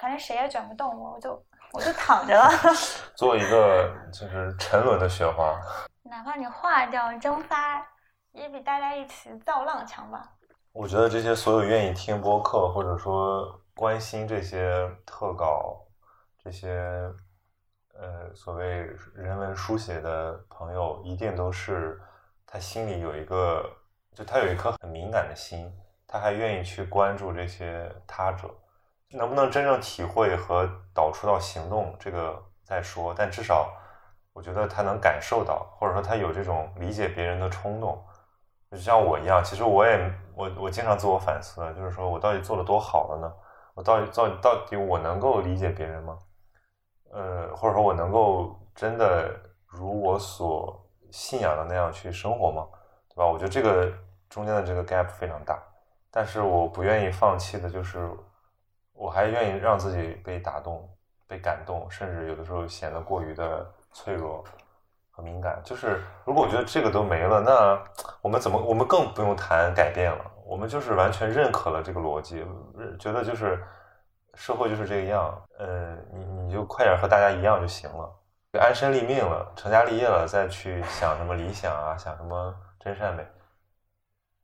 [0.00, 2.48] 反正谁也卷不动我，我就我就躺着了。
[3.16, 5.60] 做一个就是沉沦的雪花，
[6.02, 7.86] 哪怕你化掉蒸发。
[8.32, 10.22] 也比大家一起造浪强吧。
[10.70, 15.84] 我觉得这些所有愿意听播客或者说关心这些特稿、
[16.38, 16.70] 这些
[17.92, 22.00] 呃所谓人文书写的朋友，一定都是
[22.52, 23.64] 他心里有一个，
[24.12, 25.72] 就他有一颗很敏感的心，
[26.04, 28.50] 他还愿意去关注这些他者。
[29.12, 33.14] 能不能真正体会和导出到行动，这个再说。
[33.16, 33.72] 但至少，
[34.32, 38.04] 我觉得他能感受到，或者说他有这种理解别人的冲动。
[38.68, 43.32] 就像我一样，其实我也我我经常自我反思，就是说我到底做的多好了呢？
[43.74, 46.18] 我到底到到底我能够理解别人吗？
[47.12, 49.32] 呃，或者说我能够真的
[49.66, 52.66] 如我所信仰的那样去生活吗？
[53.08, 53.26] 对吧？
[53.26, 53.92] 我觉得这个
[54.28, 55.58] 中间的这个 gap 非常大，
[56.10, 58.10] 但是我不愿意放弃的就是。
[58.92, 60.86] 我还愿意让自己被打动、
[61.26, 64.44] 被感动，甚至有的时候显得过于的脆弱
[65.10, 65.58] 和敏感。
[65.64, 67.82] 就是如果我觉得这个都没了，那
[68.20, 68.62] 我们怎么？
[68.62, 70.30] 我们更不用谈改变了。
[70.44, 72.44] 我们就是完全认可了这个逻辑，
[72.98, 73.64] 觉得就是
[74.34, 75.42] 社会就是这个样。
[75.58, 78.14] 呃，你你就快点和大家一样就行了，
[78.58, 83.24] 安身立命了，成家立业了，再去想什么理想啊，想什么真善美。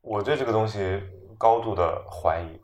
[0.01, 1.03] 我对这个东西
[1.37, 2.61] 高度的怀疑。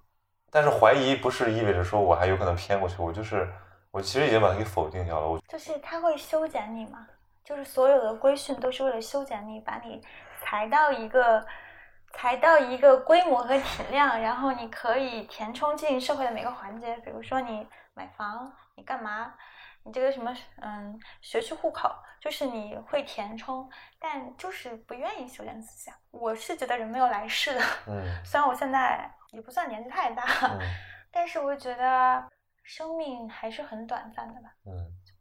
[0.50, 3.52] 但是怀疑不是意味着说我还有可能偏过去，我就是
[3.90, 5.28] 我其实已经把它给否定掉了。
[5.28, 7.08] 我就是他会修剪你嘛，
[7.44, 10.00] 就是所有的规训都是为了修剪你，把你
[10.44, 11.44] 裁到一个
[12.14, 16.96] 裁到一个规模和体量，然后你可以填充进社会的每个环节。
[16.98, 19.34] 比如说你买房，你干嘛？
[19.86, 21.90] 你这个什么嗯学区户口，
[22.22, 23.70] 就是你会填充，
[24.00, 25.94] 但就是不愿意修剪思想。
[26.12, 29.10] 我是觉得人没有来世的，嗯， 虽然我现在。
[29.34, 30.24] 也不算年纪太大，
[31.12, 32.24] 但是我觉得
[32.62, 34.50] 生命还是很短暂的吧。
[34.68, 34.72] 嗯，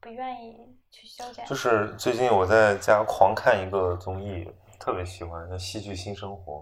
[0.02, 1.46] 不愿意去修炼。
[1.46, 4.46] 就是最近我在家狂看一个综艺，
[4.78, 6.58] 特别喜欢叫《戏剧新生活》，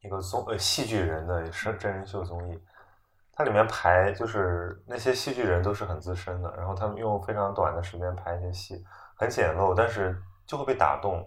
[0.00, 2.60] 一个综呃戏剧人的是真人秀综艺。
[3.38, 8.84] 它里面排就是那些戏剧人都是很资深的，然后他们用非常短的时间排一些戏，
[9.14, 11.24] 很简陋，但是就会被打动。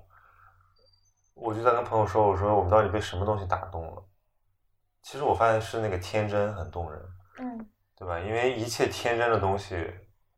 [1.33, 4.03] 我就在跟朋友说，我说我们到底被什么东西打动了？
[5.01, 7.01] 其实我发现是那个天真很动人，
[7.39, 8.19] 嗯，对吧？
[8.19, 9.89] 因为一切天真的东西，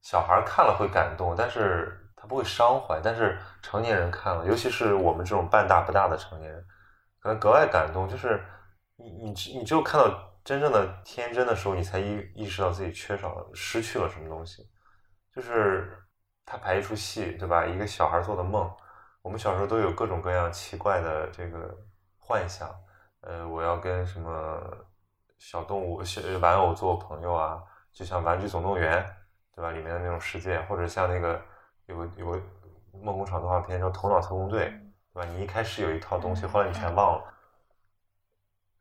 [0.04, 3.02] 小孩看了会感动，但是他不会伤怀。
[3.04, 6.64] 但是成年人看了，尤其是我们这种半大不大的成年人，
[7.20, 8.08] 可能格外感动。
[8.08, 8.46] 就是
[8.96, 10.08] 你你你只有看到
[10.44, 14.68] 真正的天真的时候，你才意意识到自己缺少了、失去了什么东西。
[15.32, 15.98] 就是
[16.46, 17.66] 他排一出戏，对吧？
[17.66, 18.70] 一个小孩做的梦，
[19.22, 21.76] 我们小时候都有各种各样奇怪的这个
[22.18, 22.70] 幻想。
[23.22, 24.62] 呃，我要跟什么
[25.40, 27.64] 小动物、小玩偶做朋友啊？
[27.94, 29.02] 就像《玩具总动员》，
[29.56, 29.72] 对吧？
[29.72, 31.42] 里面的那种世界，或者像那个
[31.86, 32.42] 有个有个
[32.92, 34.66] 梦工厂动画片叫《头脑特工队》，
[35.14, 35.26] 对吧？
[35.26, 37.33] 你一开始有一套东西，后来你全忘了。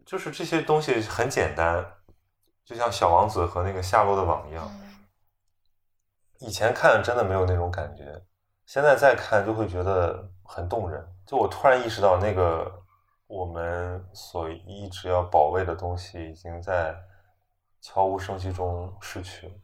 [0.05, 1.85] 就是这些东西很简单，
[2.65, 4.71] 就像小王子和那个夏洛的网一样。
[6.39, 8.23] 以前看真的没有那种感觉，
[8.67, 11.07] 现在再看就会觉得很动人。
[11.27, 12.81] 就我突然意识到那个。
[13.29, 16.95] 我们所一直要保卫的东西，已经在
[17.81, 19.53] 悄无声息中失去了。《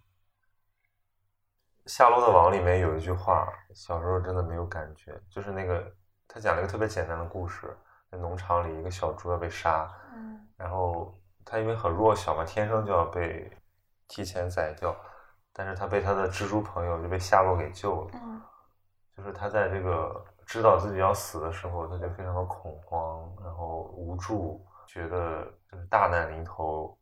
[1.85, 5.85] 夏洛的网》里面有一句话，小时候真的没有感觉，就是那个
[6.27, 7.77] 他讲了一个特别简单的故事：
[8.11, 9.89] 在农场里，一个小猪要被杀，
[10.57, 13.51] 然后它因为很弱小嘛，天生就要被
[14.07, 14.95] 提前宰掉，
[15.53, 18.11] 但是它被它的蜘蛛朋友就被夏洛给救了，
[19.17, 20.25] 就是它在这个。
[20.49, 26.97] 知道自己要死的时候，它就非常的恐慌，然后无助，觉得就是大难临头。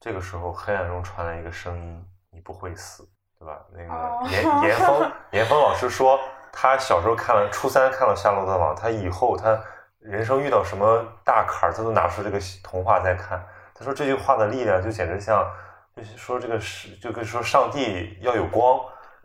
[0.00, 3.08] 这个时候，黑暗中传来一个声音：“你不会死，
[3.38, 6.18] 对吧？”那个严严 峰严峰老师说，
[6.52, 9.56] 他小时候看了初三看了《夏洛特网》，他以后他
[10.06, 13.44] 人生遇到什么大坎儿，他都拿出这个童话在看。
[13.74, 15.44] 他说这句话的力量就简直像，
[15.94, 18.80] 就是说这个是就跟说上帝要有光，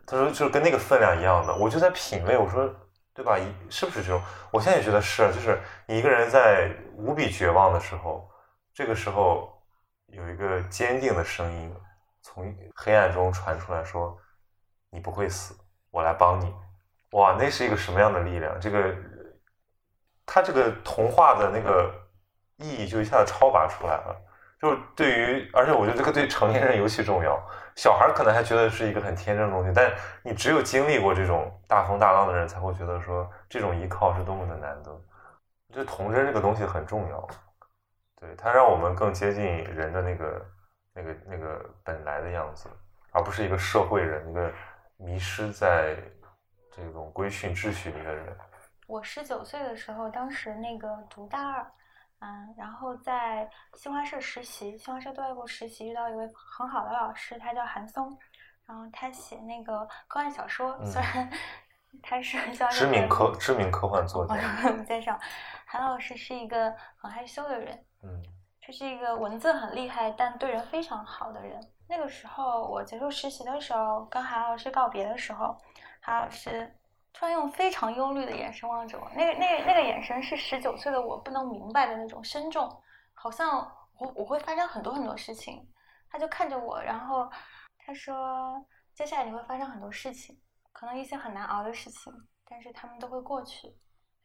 [0.06, 1.54] 他说就是跟那个分量一样的。
[1.54, 2.72] 我就在品味，我说。
[3.14, 3.36] 对吧？
[3.68, 4.18] 是不是这种？
[4.50, 8.26] 我现在也觉得是，就是你一个人在无比绝望的时候，
[8.72, 9.52] 这个时候
[10.06, 11.76] 有一个坚定的声音
[12.22, 14.16] 从黑暗中传出来说
[14.88, 15.54] ：“你不会死，
[15.90, 16.50] 我来帮你。”
[17.12, 18.58] 哇，那是一个什么样的力量？
[18.58, 18.78] 这个
[20.26, 21.92] 他这个童话的那个
[22.56, 24.16] 意义就一下子超拔出来了。
[24.60, 27.36] 就对于，而且我觉得这个对成年人尤其重要。
[27.74, 29.90] 小孩可能还觉得是一个很天真的东西，但
[30.22, 34.92] 你只有经历过这种大风大浪的人，才会觉得说这种依靠是多么的难得。
[34.92, 37.28] 我觉得童真这个东西很重要，
[38.20, 40.46] 对它让我们更接近人的那个、
[40.94, 42.68] 那个、那个本来的样子，
[43.10, 44.52] 而不是一个社会人，一个
[44.96, 45.96] 迷失在
[46.70, 48.36] 这种规训秩序里的人。
[48.86, 51.72] 我十九岁的时候，当时那个读大二，
[52.18, 58.18] 嗯，然后在新华社实习，新华社对外部实习，遇到一位很好的老师，他叫韩松，
[58.66, 61.30] 然后他写那个科幻小说，虽然
[62.02, 62.38] 他是
[62.70, 64.36] 知名科知名科幻作家，
[64.86, 65.18] 介绍，
[65.64, 68.22] 韩老师是一个很害羞的人，嗯，
[68.60, 71.58] 他是一个文字很厉害，但对人非常好的人。
[71.88, 75.56] 那个时候我结束实习的时候，跟韩老师告别的时候，
[76.00, 76.76] 韩老师。
[77.12, 82.82] 突然用非常忧虑的眼神望着我，那个、那、个那个眼神是十九岁的我不能明白的那种深重，
[83.12, 83.60] 好像
[83.98, 85.68] 我我会发生很多很多事情。
[86.08, 87.30] 他就看着我，然后
[87.78, 90.40] 他说：“接下来你会发生很多事情，
[90.72, 92.12] 可能一些很难熬的事情，
[92.44, 93.68] 但是他们都会过去。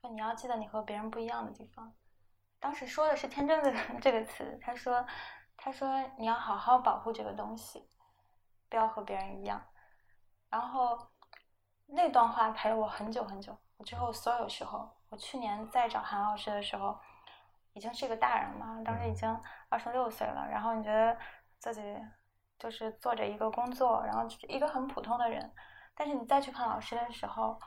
[0.02, 1.94] 说你要记得你和别人不一样的地方。”
[2.60, 4.58] 当时说的是“天真”的 这个词。
[4.62, 5.06] 他说
[5.56, 7.88] ：“他说你要好好保护这个东西，
[8.70, 9.62] 不要和别人一样。”
[10.50, 10.98] 然后。
[11.88, 13.58] 那段话陪了我很久很久。
[13.78, 16.98] 我之后所有时候，我去年在找韩老师的时候，
[17.74, 20.48] 已经是一个大人了，当时已经二十六岁了。
[20.50, 21.18] 然后你觉得
[21.60, 21.82] 自己
[22.60, 25.52] 就是做着一个工作，然后一个很普通的人，
[25.96, 27.58] 但是你再去看老师的时候，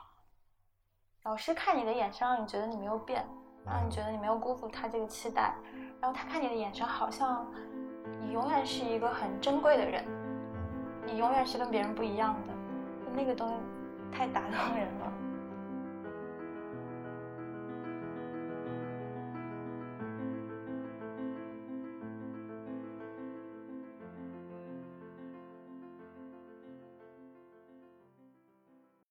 [1.22, 3.26] 老师看你的眼神让你觉得你没有变，
[3.64, 5.54] 让你觉得你没有辜负他这个期待。
[6.00, 7.46] 然后他看你的眼神好像
[8.20, 10.04] 你永远是一个很珍贵的人，
[11.06, 12.52] 你永远是跟别人不一样的，
[13.14, 13.54] 那个东西。
[14.12, 15.19] 太打动人了。